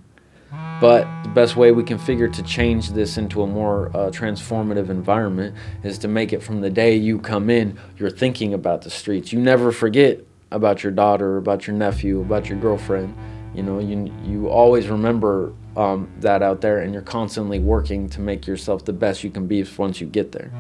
But 0.80 1.08
the 1.24 1.30
best 1.30 1.56
way 1.56 1.72
we 1.72 1.84
can 1.84 1.98
figure 1.98 2.28
to 2.28 2.44
change 2.44 2.92
this 2.92 3.18
into 3.18 3.42
a 3.42 3.48
more 3.48 3.90
uh, 3.90 4.10
transformative 4.10 4.90
environment 4.90 5.56
is 5.84 5.98
to 6.00 6.08
make 6.08 6.34
it 6.34 6.42
from 6.42 6.62
the 6.62 6.70
day 6.70 6.96
you 6.96 7.20
come 7.20 7.50
in, 7.50 7.78
you're 7.98 8.10
thinking 8.10 8.54
about 8.54 8.82
the 8.82 8.90
streets. 8.90 9.34
You 9.34 9.40
never 9.40 9.72
forget 9.72 10.20
about 10.52 10.84
your 10.84 10.92
daughter, 10.92 11.38
about 11.38 11.68
your 11.68 11.76
nephew, 11.76 12.22
about 12.22 12.48
your 12.48 12.60
girlfriend. 12.60 13.16
You 13.54 13.64
know, 13.64 13.80
you 13.80 14.12
you 14.24 14.50
always 14.50 14.88
remember 14.88 15.54
um, 15.76 16.12
that 16.20 16.42
out 16.42 16.62
there, 16.62 16.80
and 16.80 16.94
you're 16.94 17.02
constantly 17.02 17.60
working 17.60 18.10
to 18.10 18.22
make 18.22 18.48
yourself 18.48 18.86
the 18.86 18.94
best 18.94 19.24
you 19.24 19.30
can 19.30 19.48
be 19.48 19.64
once 19.78 20.00
you 20.00 20.08
get 20.08 20.32
there. 20.32 20.52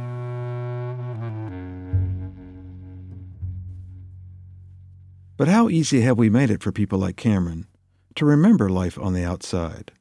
But 5.38 5.48
how 5.48 5.70
easy 5.70 6.02
have 6.02 6.18
we 6.18 6.30
made 6.30 6.50
it 6.50 6.64
for 6.64 6.72
people 6.72 7.00
like 7.00 7.18
Cameron 7.18 7.68
to 8.16 8.26
remember 8.26 8.70
life 8.70 8.98
on 8.98 9.14
the 9.14 9.26
outside? 9.26 9.92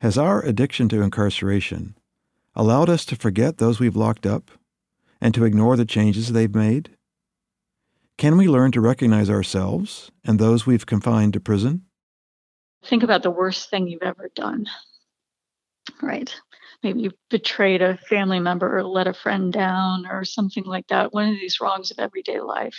Has 0.00 0.16
our 0.16 0.42
addiction 0.42 0.88
to 0.90 1.02
incarceration 1.02 1.96
allowed 2.54 2.88
us 2.88 3.04
to 3.06 3.16
forget 3.16 3.58
those 3.58 3.80
we've 3.80 3.96
locked 3.96 4.26
up 4.26 4.50
and 5.20 5.34
to 5.34 5.44
ignore 5.44 5.76
the 5.76 5.84
changes 5.84 6.32
they've 6.32 6.54
made? 6.54 6.90
Can 8.18 8.36
we 8.36 8.48
learn 8.48 8.72
to 8.72 8.80
recognize 8.80 9.28
ourselves 9.28 10.10
and 10.24 10.38
those 10.38 10.66
we've 10.66 10.86
confined 10.86 11.32
to 11.34 11.40
prison? 11.40 11.85
Think 12.88 13.02
about 13.02 13.22
the 13.22 13.30
worst 13.30 13.70
thing 13.70 13.88
you've 13.88 14.02
ever 14.02 14.30
done. 14.34 14.66
Right. 16.02 16.34
Maybe 16.82 17.00
you 17.00 17.10
betrayed 17.30 17.82
a 17.82 17.96
family 18.08 18.38
member 18.38 18.78
or 18.78 18.84
let 18.84 19.06
a 19.06 19.14
friend 19.14 19.52
down 19.52 20.06
or 20.06 20.24
something 20.24 20.64
like 20.64 20.86
that. 20.88 21.12
One 21.12 21.28
of 21.28 21.34
these 21.40 21.60
wrongs 21.60 21.90
of 21.90 21.98
everyday 21.98 22.40
life. 22.40 22.78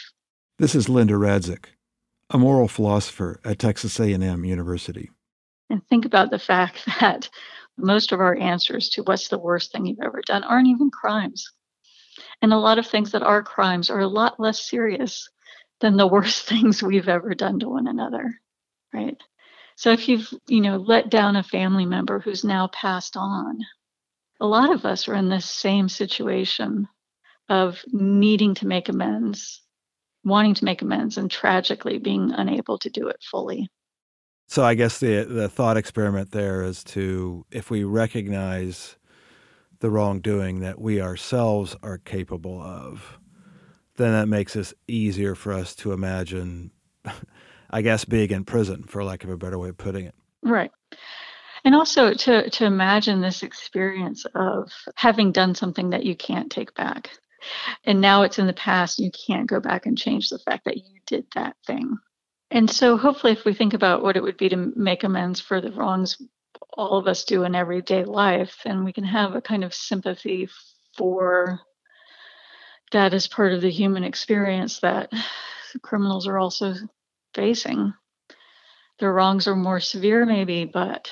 This 0.60 0.76
is 0.76 0.89
Linda 0.89 1.15
Radzik, 1.15 1.65
a 2.30 2.38
moral 2.38 2.67
philosopher 2.67 3.39
at 3.43 3.60
Texas 3.60 4.00
A&M 4.00 4.46
University. 4.46 5.10
And 5.70 5.86
think 5.88 6.06
about 6.06 6.32
the 6.32 6.39
fact 6.39 6.84
that 7.00 7.30
most 7.78 8.12
of 8.12 8.20
our 8.20 8.36
answers 8.36 8.89
to 8.89 9.04
what's 9.04 9.28
the 9.28 9.38
worst 9.38 9.72
thing 9.72 9.86
you've 9.86 10.00
ever 10.04 10.22
done 10.26 10.43
aren't 10.43 10.67
even 10.67 10.89
crimes. 10.89 11.52
And 12.41 12.54
a 12.54 12.58
lot 12.58 12.80
of 12.80 12.88
things 12.88 13.12
that 13.12 13.24
are 13.24 13.43
crimes 13.43 13.89
are 13.89 14.00
a 14.00 14.08
lot 14.08 14.39
less 14.39 14.67
serious 14.67 15.30
than 15.82 15.98
the 15.98 16.08
worst 16.08 16.46
things 16.48 16.82
we've 16.82 17.10
ever 17.10 17.34
done 17.34 17.60
to 17.60 17.70
one 17.70 17.88
another, 17.88 18.34
right? 18.93 19.17
So 19.78 19.92
if 19.92 20.10
you've, 20.10 20.28
you 20.48 20.60
know, 20.60 20.78
let 20.78 21.12
down 21.12 21.36
a 21.36 21.44
family 21.44 21.86
member 21.86 22.20
who's 22.20 22.44
now 22.44 22.68
passed 22.74 23.16
on, 23.16 23.60
a 24.40 24.48
lot 24.48 24.74
of 24.74 24.86
us 24.86 25.08
are 25.08 25.13
in 25.13 25.30
this 25.30 25.48
same 25.48 25.88
situation 25.88 26.88
of 27.48 27.80
needing 27.94 28.56
to 28.56 28.66
make 28.66 28.90
amends, 28.90 29.62
wanting 30.24 30.56
to 30.56 30.66
make 30.66 30.82
amends, 30.82 31.20
and 31.20 31.30
tragically 31.30 32.00
being 32.00 32.34
unable 32.34 32.80
to 32.80 32.90
do 32.90 33.08
it 33.08 33.18
fully. 33.22 33.70
So 34.48 34.63
I 34.63 34.74
guess 34.74 35.00
the 35.00 35.24
the 35.24 35.48
thought 35.48 35.78
experiment 35.78 36.32
there 36.32 36.63
is 36.63 36.84
to 36.86 37.46
if 37.52 37.70
we 37.70 37.84
recognize 37.84 38.96
the 39.80 39.92
wrongdoing 39.92 40.62
that 40.62 40.82
we 40.82 41.00
ourselves 41.00 41.76
are 41.84 42.00
capable 42.00 42.60
of, 42.60 43.20
then 43.98 44.13
that 44.13 44.28
makes 44.28 44.56
it 44.56 44.74
easier 44.88 45.36
for 45.36 45.54
us 45.54 45.76
to 45.76 45.92
imagine, 45.92 46.72
I 47.69 47.82
guess, 47.82 48.06
being 48.06 48.32
in 48.32 48.45
prison, 48.45 48.84
for 48.84 49.03
lack 49.03 49.23
of 49.23 49.30
a 49.30 49.38
better 49.38 49.58
way 49.58 49.69
of 49.69 49.77
putting 49.77 50.06
it. 50.06 50.15
Right. 50.43 50.71
And 51.65 51.75
also 51.75 52.13
to, 52.13 52.49
to 52.49 52.65
imagine 52.65 53.21
this 53.21 53.43
experience 53.43 54.25
of 54.36 54.71
having 54.95 55.32
done 55.32 55.56
something 55.56 55.89
that 55.89 56.06
you 56.06 56.15
can't 56.15 56.51
take 56.51 56.73
back. 56.75 57.10
And 57.84 57.99
now 57.99 58.23
it's 58.23 58.39
in 58.39 58.47
the 58.47 58.53
past, 58.53 58.99
you 58.99 59.12
can't 59.12 59.47
go 59.47 59.60
back 59.60 59.86
and 59.86 59.97
change 59.97 60.30
the 60.30 60.39
fact 60.39 60.65
that 60.65 60.77
you 60.77 60.99
did 61.06 61.25
that 61.36 61.56
thing. 61.65 61.97
And 62.49 62.69
so, 62.69 62.95
hopefully, 62.95 63.34
if 63.34 63.43
we 63.43 63.53
think 63.53 63.73
about 63.73 64.01
what 64.01 64.15
it 64.15 64.23
would 64.23 64.38
be 64.38 64.47
to 64.49 64.71
make 64.75 65.03
amends 65.03 65.41
for 65.41 65.60
the 65.60 65.71
wrongs 65.71 66.17
all 66.77 66.97
of 66.97 67.08
us 67.08 67.25
do 67.25 67.43
in 67.43 67.56
everyday 67.56 68.03
life, 68.06 68.58
then 68.63 68.84
we 68.84 68.93
can 68.93 69.03
have 69.03 69.36
a 69.36 69.41
kind 69.41 69.63
of 69.63 69.73
sympathy 69.73 70.47
for 70.95 71.60
that 72.91 73.13
as 73.13 73.27
part 73.27 73.53
of 73.53 73.62
the 73.62 73.69
human 73.69 74.03
experience 74.03 74.80
that 74.80 75.12
criminals 75.82 76.27
are 76.27 76.38
also 76.38 76.75
facing. 77.38 77.93
Their 79.00 79.13
wrongs 79.13 79.47
are 79.47 79.56
more 79.56 79.80
severe, 79.80 80.26
maybe, 80.26 80.65
but 80.65 81.12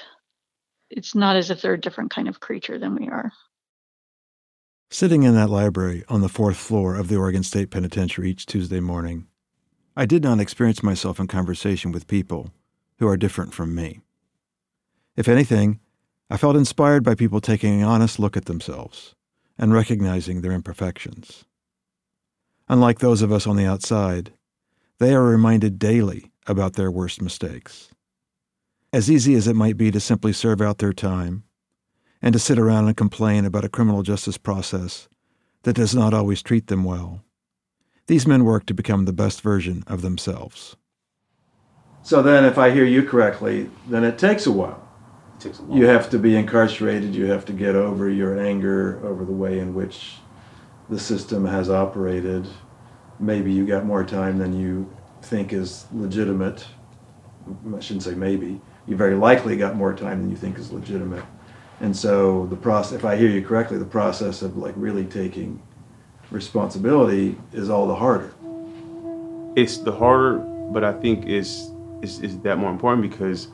it's 0.90 1.14
not 1.14 1.36
as 1.36 1.52
if 1.52 1.62
they're 1.62 1.76
a 1.76 1.80
different 1.80 2.10
kind 2.10 2.28
of 2.28 2.40
creature 2.40 2.80
than 2.80 2.96
we 2.96 3.08
are. 3.08 3.32
Sitting 4.90 5.22
in 5.22 5.36
that 5.36 5.52
library 5.52 6.04
on 6.10 6.22
the 6.22 6.30
fourth 6.30 6.58
floor 6.58 6.96
of 6.96 7.10
the 7.10 7.16
Oregon 7.16 7.44
State 7.44 7.70
Penitentiary 7.70 8.32
each 8.32 8.48
Tuesday 8.48 8.80
morning, 8.80 9.28
I 9.96 10.08
did 10.08 10.24
not 10.24 10.40
experience 10.40 10.82
myself 10.82 11.20
in 11.20 11.28
conversation 11.28 11.92
with 11.92 12.08
people 12.08 12.52
who 12.98 13.08
are 13.08 13.18
different 13.18 13.54
from 13.54 13.76
me. 13.76 14.02
If 15.16 15.28
anything, 15.28 15.80
I 16.30 16.38
felt 16.38 16.56
inspired 16.56 17.04
by 17.04 17.14
people 17.14 17.40
taking 17.40 17.82
an 17.82 17.88
honest 17.88 18.20
look 18.20 18.36
at 18.36 18.46
themselves 18.46 19.14
and 19.60 19.74
recognizing 19.74 20.42
their 20.42 20.54
imperfections. 20.54 21.46
Unlike 22.68 23.00
those 23.00 23.22
of 23.22 23.32
us 23.32 23.46
on 23.46 23.58
the 23.58 23.66
outside, 23.66 24.34
they 25.00 25.14
are 25.14 25.24
reminded 25.24 25.78
daily 25.80 26.32
about 26.48 26.74
their 26.74 26.92
worst 26.92 27.22
mistakes. 27.22 27.90
As 28.94 29.12
easy 29.12 29.36
as 29.36 29.48
it 29.48 29.56
might 29.56 29.78
be 29.78 29.92
to 29.92 30.00
simply 30.00 30.32
serve 30.32 30.62
out 30.62 30.78
their 30.78 30.94
time 30.94 31.44
and 32.22 32.32
to 32.34 32.40
sit 32.40 32.58
around 32.58 32.88
and 32.88 32.96
complain 32.96 33.46
about 33.46 33.66
a 33.66 33.70
criminal 33.70 34.04
justice 34.04 34.38
process 34.38 35.10
that 35.64 35.76
does 35.76 35.94
not 35.94 36.14
always 36.14 36.42
treat 36.42 36.68
them 36.68 36.84
well, 36.84 37.24
these 38.08 38.28
men 38.28 38.46
work 38.46 38.66
to 38.68 38.74
become 38.74 39.06
the 39.06 39.14
best 39.14 39.42
version 39.42 39.84
of 39.88 40.02
themselves. 40.02 40.76
So 42.04 42.22
then, 42.22 42.46
if 42.46 42.58
I 42.58 42.70
hear 42.70 42.86
you 42.86 43.02
correctly, 43.02 43.70
then 43.88 44.04
it 44.04 44.20
takes 44.20 44.46
a 44.46 44.52
while. 44.52 44.88
It 45.38 45.42
takes 45.42 45.60
a 45.60 45.64
while. 45.64 45.80
You 45.80 45.88
have 45.88 46.10
to 46.12 46.20
be 46.20 46.36
incarcerated, 46.36 47.16
you 47.16 47.26
have 47.26 47.46
to 47.46 47.54
get 47.54 47.76
over 47.76 48.08
your 48.08 48.40
anger 48.40 49.02
over 49.04 49.26
the 49.26 49.32
way 49.32 49.58
in 49.58 49.74
which 49.74 50.18
the 50.88 51.00
system 51.00 51.46
has 51.46 51.70
operated. 51.70 52.48
Maybe 53.20 53.52
you 53.52 53.66
got 53.66 53.86
more 53.86 54.04
time 54.04 54.38
than 54.38 54.60
you 54.60 54.90
think 55.22 55.54
is 55.54 55.86
legitimate. 55.94 56.66
I 57.76 57.80
shouldn't 57.80 58.04
say 58.04 58.16
maybe. 58.16 58.60
You 58.88 58.96
very 58.96 59.16
likely 59.16 59.56
got 59.56 59.76
more 59.76 59.94
time 59.94 60.22
than 60.22 60.30
you 60.30 60.36
think 60.36 60.58
is 60.58 60.72
legitimate. 60.72 61.24
And 61.82 61.96
so 61.96 62.46
the 62.48 62.56
process, 62.56 62.94
if 62.94 63.06
I 63.06 63.16
hear 63.16 63.30
you 63.30 63.44
correctly, 63.44 63.78
the 63.78 63.86
process 63.86 64.42
of 64.42 64.58
like 64.58 64.74
really 64.78 65.06
taking 65.06 65.62
responsibility 66.32 67.38
is 67.54 67.70
all 67.70 67.88
the 67.88 67.96
harder. 67.96 68.34
It's 69.56 69.78
the 69.78 69.92
harder, 69.92 70.40
but 70.72 70.84
I 70.84 70.94
think 70.94 71.26
it's 71.26 71.72
it's, 72.02 72.20
it's 72.20 72.36
that 72.38 72.58
more 72.58 72.72
important 72.72 73.10
because 73.10 73.48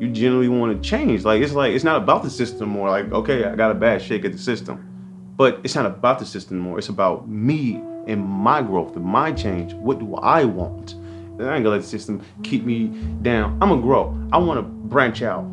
you 0.00 0.10
generally 0.10 0.48
want 0.48 0.82
to 0.82 0.88
change. 0.88 1.24
Like 1.24 1.42
it's 1.42 1.52
like 1.52 1.72
it's 1.72 1.84
not 1.84 1.96
about 1.96 2.22
the 2.22 2.30
system 2.30 2.68
more. 2.68 2.90
Like 2.90 3.10
okay, 3.12 3.44
I 3.44 3.54
got 3.56 3.70
a 3.70 3.74
bad 3.74 4.00
shake 4.00 4.24
at 4.24 4.32
the 4.32 4.38
system, 4.38 5.34
but 5.36 5.60
it's 5.64 5.74
not 5.74 5.86
about 5.86 6.18
the 6.18 6.26
system 6.26 6.58
more. 6.58 6.78
It's 6.78 6.88
about 6.88 7.28
me 7.28 7.82
and 8.06 8.24
my 8.24 8.62
growth 8.62 8.96
and 8.96 9.04
my 9.04 9.32
change. 9.32 9.74
What 9.74 9.98
do 9.98 10.14
I 10.16 10.44
want? 10.44 10.96
I 11.40 11.56
ain't 11.56 11.64
gonna 11.64 11.70
let 11.70 11.82
the 11.82 11.88
system 11.88 12.22
keep 12.42 12.64
me 12.64 12.88
down. 13.22 13.58
I'm 13.60 13.68
gonna 13.68 13.82
grow. 13.82 14.16
I 14.32 14.38
want 14.38 14.58
to 14.58 14.62
branch 14.62 15.22
out. 15.22 15.44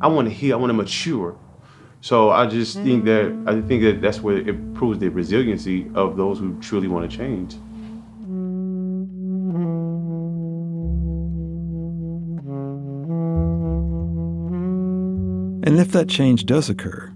I 0.00 0.06
want 0.06 0.28
to 0.28 0.34
heal. 0.34 0.56
I 0.56 0.60
want 0.60 0.70
to 0.70 0.74
mature. 0.74 1.36
So 2.02 2.30
I 2.30 2.46
just 2.46 2.76
think 2.78 3.04
that 3.04 3.32
I 3.46 3.60
think 3.60 3.82
that 3.82 4.00
that's 4.00 4.20
where 4.20 4.36
it 4.36 4.74
proves 4.74 4.98
the 4.98 5.08
resiliency 5.08 5.90
of 5.94 6.16
those 6.16 6.38
who 6.38 6.58
truly 6.60 6.88
want 6.88 7.10
to 7.10 7.16
change. 7.16 7.54
And 15.62 15.78
if 15.78 15.92
that 15.92 16.08
change 16.08 16.46
does 16.46 16.70
occur, 16.70 17.14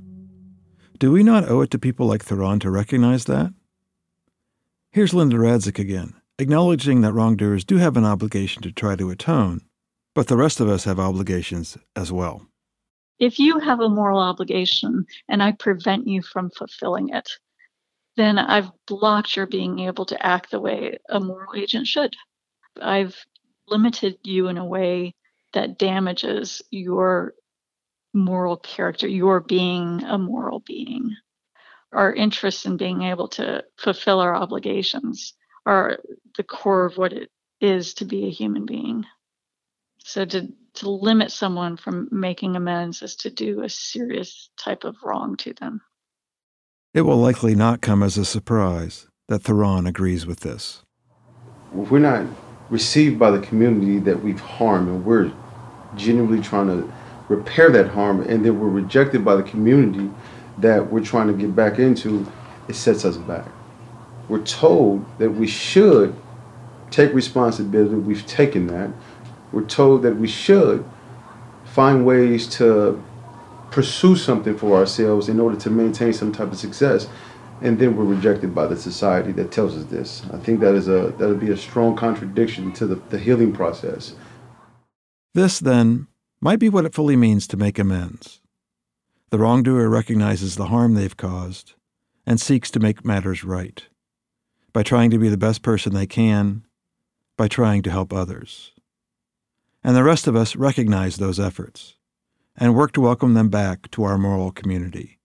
do 0.98 1.10
we 1.10 1.22
not 1.22 1.48
owe 1.48 1.62
it 1.62 1.70
to 1.72 1.78
people 1.78 2.06
like 2.06 2.22
Theron 2.22 2.60
to 2.60 2.70
recognize 2.70 3.24
that? 3.24 3.52
Here's 4.94 5.12
Linda 5.12 5.38
Radzik 5.38 5.80
again, 5.80 6.14
acknowledging 6.38 7.00
that 7.00 7.14
wrongdoers 7.14 7.64
do 7.64 7.78
have 7.78 7.96
an 7.96 8.04
obligation 8.04 8.62
to 8.62 8.70
try 8.70 8.94
to 8.94 9.10
atone, 9.10 9.62
but 10.14 10.28
the 10.28 10.36
rest 10.36 10.60
of 10.60 10.68
us 10.68 10.84
have 10.84 11.00
obligations 11.00 11.76
as 11.96 12.12
well. 12.12 12.46
If 13.18 13.40
you 13.40 13.58
have 13.58 13.80
a 13.80 13.88
moral 13.88 14.20
obligation 14.20 15.04
and 15.28 15.42
I 15.42 15.50
prevent 15.50 16.06
you 16.06 16.22
from 16.22 16.48
fulfilling 16.50 17.08
it, 17.08 17.28
then 18.16 18.38
I've 18.38 18.70
blocked 18.86 19.34
your 19.34 19.48
being 19.48 19.80
able 19.80 20.06
to 20.06 20.24
act 20.24 20.52
the 20.52 20.60
way 20.60 20.98
a 21.08 21.18
moral 21.18 21.60
agent 21.60 21.88
should. 21.88 22.14
I've 22.80 23.16
limited 23.66 24.18
you 24.22 24.46
in 24.46 24.58
a 24.58 24.64
way 24.64 25.16
that 25.54 25.76
damages 25.76 26.62
your 26.70 27.34
moral 28.12 28.58
character, 28.58 29.08
your 29.08 29.40
being 29.40 30.04
a 30.04 30.18
moral 30.18 30.60
being. 30.60 31.16
Our 31.94 32.12
interest 32.12 32.66
in 32.66 32.76
being 32.76 33.02
able 33.02 33.28
to 33.28 33.64
fulfill 33.78 34.20
our 34.20 34.34
obligations 34.34 35.34
are 35.64 35.98
the 36.36 36.42
core 36.42 36.84
of 36.84 36.98
what 36.98 37.12
it 37.12 37.30
is 37.60 37.94
to 37.94 38.04
be 38.04 38.26
a 38.26 38.30
human 38.30 38.66
being. 38.66 39.06
So 39.98 40.24
to 40.26 40.48
to 40.74 40.90
limit 40.90 41.30
someone 41.30 41.76
from 41.76 42.08
making 42.10 42.56
amends 42.56 43.00
is 43.00 43.14
to 43.16 43.30
do 43.30 43.62
a 43.62 43.68
serious 43.68 44.50
type 44.56 44.82
of 44.84 44.96
wrong 45.04 45.36
to 45.36 45.52
them. 45.54 45.80
It 46.92 47.02
will 47.02 47.16
likely 47.16 47.54
not 47.54 47.80
come 47.80 48.02
as 48.02 48.18
a 48.18 48.24
surprise 48.24 49.06
that 49.28 49.42
Theron 49.42 49.86
agrees 49.86 50.26
with 50.26 50.40
this. 50.40 50.82
If 51.76 51.90
we're 51.90 52.00
not 52.00 52.26
received 52.70 53.18
by 53.18 53.30
the 53.30 53.40
community 53.40 53.98
that 54.00 54.22
we've 54.22 54.40
harmed 54.40 54.88
and 54.88 55.04
we're 55.04 55.32
genuinely 55.96 56.42
trying 56.42 56.66
to 56.66 56.92
repair 57.28 57.70
that 57.70 57.88
harm 57.88 58.20
and 58.22 58.44
then 58.44 58.58
we're 58.58 58.68
rejected 58.68 59.24
by 59.24 59.36
the 59.36 59.42
community 59.42 60.10
that 60.58 60.92
we're 60.92 61.04
trying 61.04 61.26
to 61.28 61.32
get 61.32 61.54
back 61.54 61.78
into, 61.78 62.30
it 62.68 62.74
sets 62.74 63.04
us 63.04 63.16
back. 63.16 63.46
We're 64.28 64.44
told 64.44 65.04
that 65.18 65.30
we 65.30 65.46
should 65.46 66.14
take 66.90 67.12
responsibility. 67.12 67.96
We've 67.96 68.26
taken 68.26 68.66
that. 68.68 68.90
We're 69.52 69.66
told 69.66 70.02
that 70.02 70.16
we 70.16 70.28
should 70.28 70.84
find 71.64 72.06
ways 72.06 72.46
to 72.56 73.02
pursue 73.70 74.16
something 74.16 74.56
for 74.56 74.76
ourselves 74.76 75.28
in 75.28 75.40
order 75.40 75.56
to 75.58 75.70
maintain 75.70 76.12
some 76.12 76.32
type 76.32 76.52
of 76.52 76.58
success. 76.58 77.08
And 77.60 77.78
then 77.78 77.96
we're 77.96 78.04
rejected 78.04 78.54
by 78.54 78.66
the 78.66 78.76
society 78.76 79.32
that 79.32 79.50
tells 79.50 79.76
us 79.76 79.84
this. 79.86 80.22
I 80.32 80.38
think 80.38 80.60
that 80.60 80.74
is 80.74 80.88
a 80.88 81.14
that 81.18 81.28
would 81.28 81.40
be 81.40 81.50
a 81.50 81.56
strong 81.56 81.96
contradiction 81.96 82.72
to 82.72 82.86
the, 82.86 82.96
the 83.10 83.18
healing 83.18 83.52
process. 83.52 84.14
This, 85.34 85.58
then, 85.58 86.06
might 86.40 86.58
be 86.58 86.68
what 86.68 86.84
it 86.84 86.94
fully 86.94 87.16
means 87.16 87.48
to 87.48 87.56
make 87.56 87.78
amends. 87.78 88.40
The 89.34 89.40
wrongdoer 89.40 89.88
recognizes 89.88 90.54
the 90.54 90.66
harm 90.66 90.94
they've 90.94 91.16
caused 91.16 91.74
and 92.24 92.40
seeks 92.40 92.70
to 92.70 92.78
make 92.78 93.04
matters 93.04 93.42
right 93.42 93.84
by 94.72 94.84
trying 94.84 95.10
to 95.10 95.18
be 95.18 95.28
the 95.28 95.36
best 95.36 95.60
person 95.60 95.92
they 95.92 96.06
can, 96.06 96.64
by 97.36 97.48
trying 97.48 97.82
to 97.82 97.90
help 97.90 98.12
others. 98.12 98.70
And 99.82 99.96
the 99.96 100.04
rest 100.04 100.28
of 100.28 100.36
us 100.36 100.54
recognize 100.54 101.16
those 101.16 101.40
efforts 101.40 101.96
and 102.56 102.76
work 102.76 102.92
to 102.92 103.00
welcome 103.00 103.34
them 103.34 103.48
back 103.48 103.90
to 103.90 104.04
our 104.04 104.18
moral 104.18 104.52
community. 104.52 105.18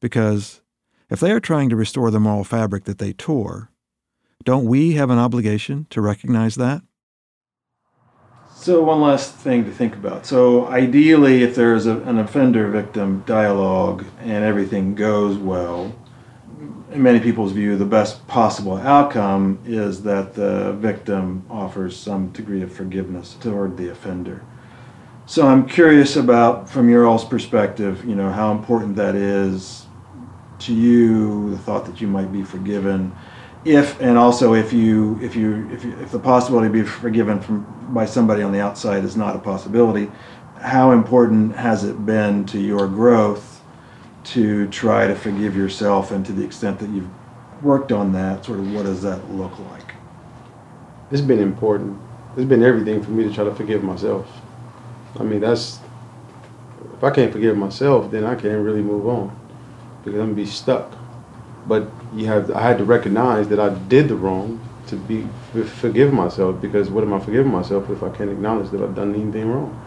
Because 0.00 0.60
if 1.08 1.20
they 1.20 1.30
are 1.30 1.38
trying 1.38 1.68
to 1.68 1.76
restore 1.76 2.10
the 2.10 2.18
moral 2.18 2.42
fabric 2.42 2.82
that 2.82 2.98
they 2.98 3.12
tore, 3.12 3.70
don't 4.42 4.64
we 4.64 4.94
have 4.94 5.10
an 5.10 5.20
obligation 5.20 5.86
to 5.90 6.00
recognize 6.00 6.56
that? 6.56 6.82
So, 8.70 8.80
one 8.84 9.00
last 9.00 9.34
thing 9.34 9.64
to 9.64 9.72
think 9.72 9.96
about. 9.96 10.26
So, 10.26 10.68
ideally, 10.68 11.42
if 11.42 11.56
there's 11.56 11.86
a, 11.86 11.96
an 12.02 12.20
offender 12.20 12.70
victim 12.70 13.24
dialogue 13.26 14.04
and 14.20 14.44
everything 14.44 14.94
goes 14.94 15.36
well, 15.36 15.92
in 16.92 17.02
many 17.02 17.18
people's 17.18 17.50
view, 17.50 17.76
the 17.76 17.84
best 17.84 18.24
possible 18.28 18.76
outcome 18.76 19.58
is 19.66 20.04
that 20.04 20.34
the 20.34 20.74
victim 20.74 21.44
offers 21.50 21.96
some 21.96 22.28
degree 22.28 22.62
of 22.62 22.72
forgiveness 22.72 23.34
toward 23.40 23.76
the 23.76 23.90
offender. 23.90 24.44
So 25.26 25.48
I'm 25.48 25.66
curious 25.66 26.14
about, 26.14 26.70
from 26.70 26.88
your 26.88 27.08
all's 27.08 27.24
perspective, 27.24 28.04
you 28.04 28.14
know, 28.14 28.30
how 28.30 28.52
important 28.52 28.94
that 28.94 29.16
is 29.16 29.86
to 30.60 30.72
you, 30.72 31.50
the 31.50 31.58
thought 31.58 31.86
that 31.86 32.00
you 32.00 32.06
might 32.06 32.32
be 32.32 32.44
forgiven, 32.44 33.10
if 33.64 34.00
and 34.00 34.16
also 34.16 34.54
if 34.54 34.72
you 34.72 35.18
if 35.20 35.36
you 35.36 35.68
if, 35.70 35.84
you, 35.84 35.98
if 35.98 36.10
the 36.10 36.18
possibility 36.18 36.68
to 36.68 36.72
be 36.72 36.82
forgiven 36.82 37.40
from 37.40 37.66
by 37.92 38.06
somebody 38.06 38.42
on 38.42 38.52
the 38.52 38.60
outside 38.60 39.04
is 39.04 39.16
not 39.16 39.36
a 39.36 39.38
possibility, 39.38 40.10
how 40.60 40.92
important 40.92 41.56
has 41.56 41.84
it 41.84 42.06
been 42.06 42.44
to 42.46 42.58
your 42.58 42.86
growth 42.86 43.62
to 44.22 44.68
try 44.68 45.06
to 45.06 45.14
forgive 45.14 45.56
yourself, 45.56 46.10
and 46.10 46.24
to 46.26 46.32
the 46.32 46.44
extent 46.44 46.78
that 46.78 46.90
you've 46.90 47.08
worked 47.62 47.92
on 47.92 48.12
that, 48.12 48.44
sort 48.44 48.58
of 48.60 48.72
what 48.72 48.84
does 48.84 49.02
that 49.02 49.30
look 49.32 49.58
like? 49.70 49.94
It's 51.10 51.20
been 51.20 51.40
important. 51.40 51.98
It's 52.36 52.48
been 52.48 52.62
everything 52.62 53.02
for 53.02 53.10
me 53.10 53.24
to 53.24 53.34
try 53.34 53.44
to 53.44 53.54
forgive 53.54 53.82
myself. 53.82 54.30
I 55.18 55.24
mean, 55.24 55.40
that's 55.40 55.80
if 56.96 57.04
I 57.04 57.10
can't 57.10 57.32
forgive 57.32 57.56
myself, 57.56 58.10
then 58.10 58.24
I 58.24 58.34
can't 58.34 58.62
really 58.64 58.82
move 58.82 59.08
on 59.08 59.36
because 60.04 60.20
I'm 60.20 60.26
gonna 60.28 60.34
be 60.34 60.46
stuck. 60.46 60.92
But 61.66 61.90
you 62.14 62.26
have, 62.26 62.50
I 62.50 62.62
had 62.62 62.78
to 62.78 62.84
recognize 62.84 63.48
that 63.48 63.60
I 63.60 63.70
did 63.70 64.08
the 64.08 64.16
wrong 64.16 64.60
to 64.88 64.96
be 64.96 65.26
forgive 65.80 66.12
myself 66.12 66.60
because 66.60 66.90
what 66.90 67.04
am 67.04 67.12
I 67.12 67.20
forgiving 67.20 67.52
myself 67.52 67.88
if 67.90 68.02
I 68.02 68.08
can't 68.10 68.30
acknowledge 68.30 68.70
that 68.70 68.82
I've 68.82 68.94
done 68.94 69.14
anything 69.14 69.50
wrong? 69.50 69.78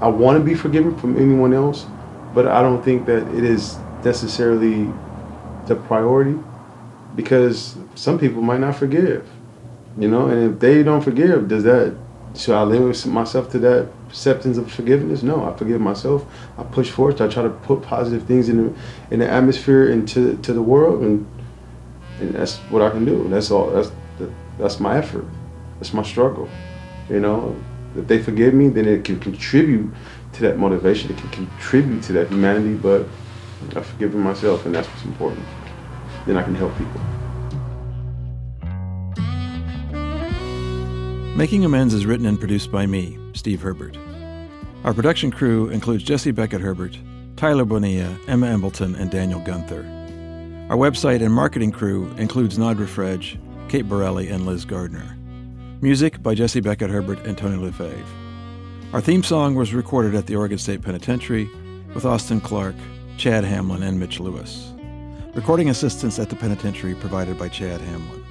I 0.00 0.08
want 0.08 0.38
to 0.38 0.44
be 0.44 0.54
forgiven 0.54 0.96
from 0.96 1.16
anyone 1.16 1.52
else, 1.52 1.86
but 2.34 2.46
I 2.48 2.62
don't 2.62 2.82
think 2.82 3.06
that 3.06 3.22
it 3.34 3.44
is 3.44 3.78
necessarily 4.04 4.92
the 5.66 5.76
priority 5.76 6.38
because 7.14 7.76
some 7.94 8.18
people 8.18 8.42
might 8.42 8.60
not 8.60 8.74
forgive, 8.74 9.28
you 9.96 10.08
know, 10.08 10.26
and 10.26 10.54
if 10.54 10.60
they 10.60 10.82
don't 10.82 11.02
forgive, 11.02 11.48
does 11.48 11.62
that 11.64 11.94
should 12.34 12.54
I 12.54 12.62
limit 12.62 13.04
myself 13.06 13.50
to 13.52 13.58
that 13.60 13.88
acceptance 14.12 14.58
of 14.58 14.70
forgiveness? 14.70 15.22
No, 15.22 15.42
I 15.42 15.56
forgive 15.56 15.80
myself. 15.80 16.26
I 16.58 16.64
push 16.64 16.90
forward. 16.90 17.20
I 17.22 17.28
try 17.28 17.42
to 17.42 17.48
put 17.50 17.82
positive 17.82 18.24
things 18.24 18.50
in 18.50 18.56
the 18.58 18.74
in 19.10 19.18
the 19.20 19.28
atmosphere 19.28 19.88
into 19.88 20.36
to 20.36 20.52
the 20.52 20.62
world, 20.62 21.00
and 21.02 21.26
and 22.20 22.34
that's 22.34 22.58
what 22.70 22.82
I 22.82 22.90
can 22.90 23.06
do. 23.06 23.26
That's 23.28 23.50
all. 23.50 23.70
That's 23.70 23.90
that's 24.58 24.78
my 24.78 24.98
effort. 24.98 25.24
That's 25.78 25.94
my 25.94 26.02
struggle. 26.02 26.48
You 27.08 27.20
know, 27.20 27.56
if 27.96 28.06
they 28.06 28.22
forgive 28.22 28.52
me, 28.52 28.68
then 28.68 28.86
it 28.86 29.02
can 29.04 29.18
contribute 29.18 29.90
to 30.34 30.42
that 30.42 30.58
motivation. 30.58 31.10
It 31.10 31.16
can 31.16 31.30
contribute 31.30 32.02
to 32.04 32.12
that 32.12 32.28
humanity. 32.28 32.74
But 32.74 33.06
I've 33.74 33.86
forgiven 33.86 34.20
myself, 34.20 34.66
and 34.66 34.74
that's 34.74 34.88
what's 34.88 35.04
important. 35.04 35.44
Then 36.26 36.36
I 36.36 36.42
can 36.42 36.54
help 36.54 36.76
people. 36.76 37.00
Making 41.34 41.64
Amends 41.64 41.94
is 41.94 42.04
written 42.04 42.26
and 42.26 42.38
produced 42.38 42.70
by 42.70 42.84
me, 42.84 43.18
Steve 43.34 43.62
Herbert. 43.62 43.96
Our 44.84 44.94
production 44.94 45.30
crew 45.30 45.68
includes 45.68 46.02
Jesse 46.02 46.32
Beckett 46.32 46.60
Herbert, 46.60 46.98
Tyler 47.36 47.64
Bonilla, 47.64 48.18
Emma 48.26 48.48
Embleton, 48.48 48.94
and 48.94 49.10
Daniel 49.10 49.40
Gunther. 49.40 49.84
Our 50.70 50.76
website 50.76 51.22
and 51.22 51.32
marketing 51.32 51.72
crew 51.72 52.12
includes 52.16 52.58
Nadra 52.58 52.88
Fredge, 52.88 53.38
Kate 53.68 53.88
Borelli, 53.88 54.28
and 54.28 54.46
Liz 54.46 54.64
Gardner. 54.64 55.16
Music 55.80 56.22
by 56.22 56.34
Jesse 56.34 56.60
Beckett 56.60 56.90
Herbert 56.90 57.18
and 57.26 57.36
Tony 57.36 57.56
Lefebvre. 57.56 58.04
Our 58.92 59.00
theme 59.00 59.22
song 59.22 59.54
was 59.54 59.72
recorded 59.74 60.14
at 60.14 60.26
the 60.26 60.36
Oregon 60.36 60.58
State 60.58 60.82
Penitentiary 60.82 61.50
with 61.94 62.04
Austin 62.04 62.40
Clark, 62.40 62.74
Chad 63.16 63.44
Hamlin, 63.44 63.82
and 63.82 63.98
Mitch 63.98 64.20
Lewis. 64.20 64.72
Recording 65.34 65.70
assistance 65.70 66.18
at 66.18 66.28
the 66.28 66.36
penitentiary 66.36 66.94
provided 66.94 67.38
by 67.38 67.48
Chad 67.48 67.80
Hamlin. 67.80 68.22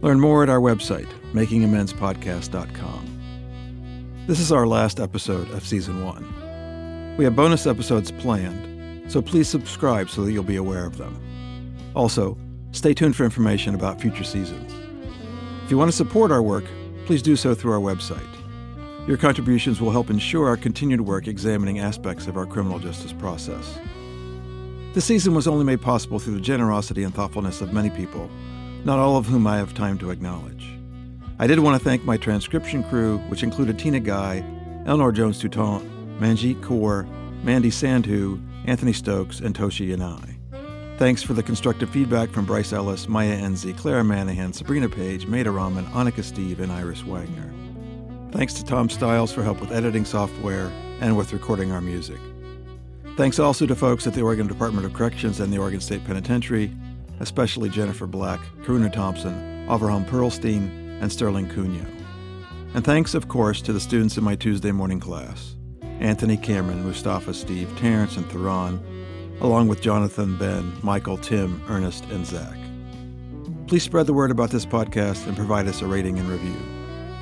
Learn 0.00 0.18
more 0.20 0.42
at 0.42 0.48
our 0.48 0.60
website, 0.60 1.08
makingamendspodcast.com. 1.32 3.17
This 4.28 4.40
is 4.40 4.52
our 4.52 4.66
last 4.66 5.00
episode 5.00 5.50
of 5.52 5.66
Season 5.66 6.04
1. 6.04 7.14
We 7.16 7.24
have 7.24 7.34
bonus 7.34 7.66
episodes 7.66 8.12
planned, 8.12 9.10
so 9.10 9.22
please 9.22 9.48
subscribe 9.48 10.10
so 10.10 10.22
that 10.22 10.32
you'll 10.32 10.42
be 10.42 10.56
aware 10.56 10.84
of 10.84 10.98
them. 10.98 11.18
Also, 11.94 12.36
stay 12.72 12.92
tuned 12.92 13.16
for 13.16 13.24
information 13.24 13.74
about 13.74 14.02
future 14.02 14.24
seasons. 14.24 14.70
If 15.64 15.70
you 15.70 15.78
want 15.78 15.90
to 15.90 15.96
support 15.96 16.30
our 16.30 16.42
work, 16.42 16.66
please 17.06 17.22
do 17.22 17.36
so 17.36 17.54
through 17.54 17.72
our 17.72 17.80
website. 17.80 18.20
Your 19.08 19.16
contributions 19.16 19.80
will 19.80 19.92
help 19.92 20.10
ensure 20.10 20.46
our 20.46 20.58
continued 20.58 21.00
work 21.00 21.26
examining 21.26 21.78
aspects 21.78 22.26
of 22.26 22.36
our 22.36 22.44
criminal 22.44 22.78
justice 22.78 23.14
process. 23.14 23.78
This 24.92 25.06
season 25.06 25.32
was 25.32 25.48
only 25.48 25.64
made 25.64 25.80
possible 25.80 26.18
through 26.18 26.34
the 26.34 26.42
generosity 26.42 27.02
and 27.02 27.14
thoughtfulness 27.14 27.62
of 27.62 27.72
many 27.72 27.88
people 27.88 28.28
not 28.84 28.98
all 28.98 29.16
of 29.16 29.26
whom 29.26 29.46
I 29.46 29.56
have 29.56 29.74
time 29.74 29.98
to 29.98 30.10
acknowledge. 30.10 30.57
I 31.40 31.46
did 31.46 31.60
want 31.60 31.80
to 31.80 31.84
thank 31.84 32.04
my 32.04 32.16
transcription 32.16 32.82
crew, 32.82 33.18
which 33.28 33.44
included 33.44 33.78
Tina 33.78 34.00
Guy, 34.00 34.44
Eleanor 34.86 35.12
Jones 35.12 35.38
Toutant, 35.40 35.88
Manjeet 36.18 36.60
Kaur, 36.62 37.06
Mandy 37.44 37.70
Sandhu, 37.70 38.42
Anthony 38.66 38.92
Stokes, 38.92 39.38
and 39.38 39.54
Toshi 39.54 39.94
Yanai. 39.94 40.34
Thanks 40.98 41.22
for 41.22 41.34
the 41.34 41.42
constructive 41.44 41.90
feedback 41.90 42.30
from 42.30 42.44
Bryce 42.44 42.72
Ellis, 42.72 43.06
Maya 43.06 43.40
Enzi, 43.40 43.76
Clara 43.76 44.02
Manahan, 44.02 44.52
Sabrina 44.52 44.88
Page, 44.88 45.26
Maida 45.26 45.52
Rahman, 45.52 45.86
Annika 45.86 46.24
Steve, 46.24 46.58
and 46.58 46.72
Iris 46.72 47.02
Wagner. 47.02 47.52
Thanks 48.32 48.54
to 48.54 48.64
Tom 48.64 48.90
Stiles 48.90 49.32
for 49.32 49.44
help 49.44 49.60
with 49.60 49.70
editing 49.70 50.04
software 50.04 50.72
and 51.00 51.16
with 51.16 51.32
recording 51.32 51.70
our 51.70 51.80
music. 51.80 52.18
Thanks 53.16 53.38
also 53.38 53.64
to 53.64 53.76
folks 53.76 54.08
at 54.08 54.14
the 54.14 54.22
Oregon 54.22 54.48
Department 54.48 54.86
of 54.86 54.92
Corrections 54.92 55.38
and 55.38 55.52
the 55.52 55.58
Oregon 55.58 55.80
State 55.80 56.04
Penitentiary 56.04 56.72
especially 57.20 57.68
Jennifer 57.68 58.06
Black, 58.06 58.40
Karuna 58.62 58.92
Thompson, 58.92 59.66
Avraham 59.68 60.06
Perlstein, 60.06 60.77
and 61.00 61.10
Sterling 61.10 61.48
Cunyo. 61.48 61.86
And 62.74 62.84
thanks, 62.84 63.14
of 63.14 63.28
course, 63.28 63.62
to 63.62 63.72
the 63.72 63.80
students 63.80 64.16
in 64.16 64.24
my 64.24 64.36
Tuesday 64.36 64.72
morning 64.72 65.00
class 65.00 65.56
Anthony 66.00 66.36
Cameron, 66.36 66.84
Mustafa 66.84 67.34
Steve, 67.34 67.70
Terrence, 67.76 68.16
and 68.16 68.26
Theron, 68.30 68.80
along 69.40 69.68
with 69.68 69.80
Jonathan, 69.80 70.36
Ben, 70.38 70.72
Michael, 70.82 71.18
Tim, 71.18 71.60
Ernest, 71.68 72.04
and 72.06 72.24
Zach. 72.24 72.56
Please 73.66 73.82
spread 73.82 74.06
the 74.06 74.14
word 74.14 74.30
about 74.30 74.50
this 74.50 74.64
podcast 74.64 75.26
and 75.26 75.36
provide 75.36 75.66
us 75.66 75.82
a 75.82 75.86
rating 75.86 76.18
and 76.18 76.28
review. 76.28 76.56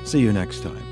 See 0.05 0.19
you 0.19 0.31
next 0.31 0.63
time. 0.63 0.86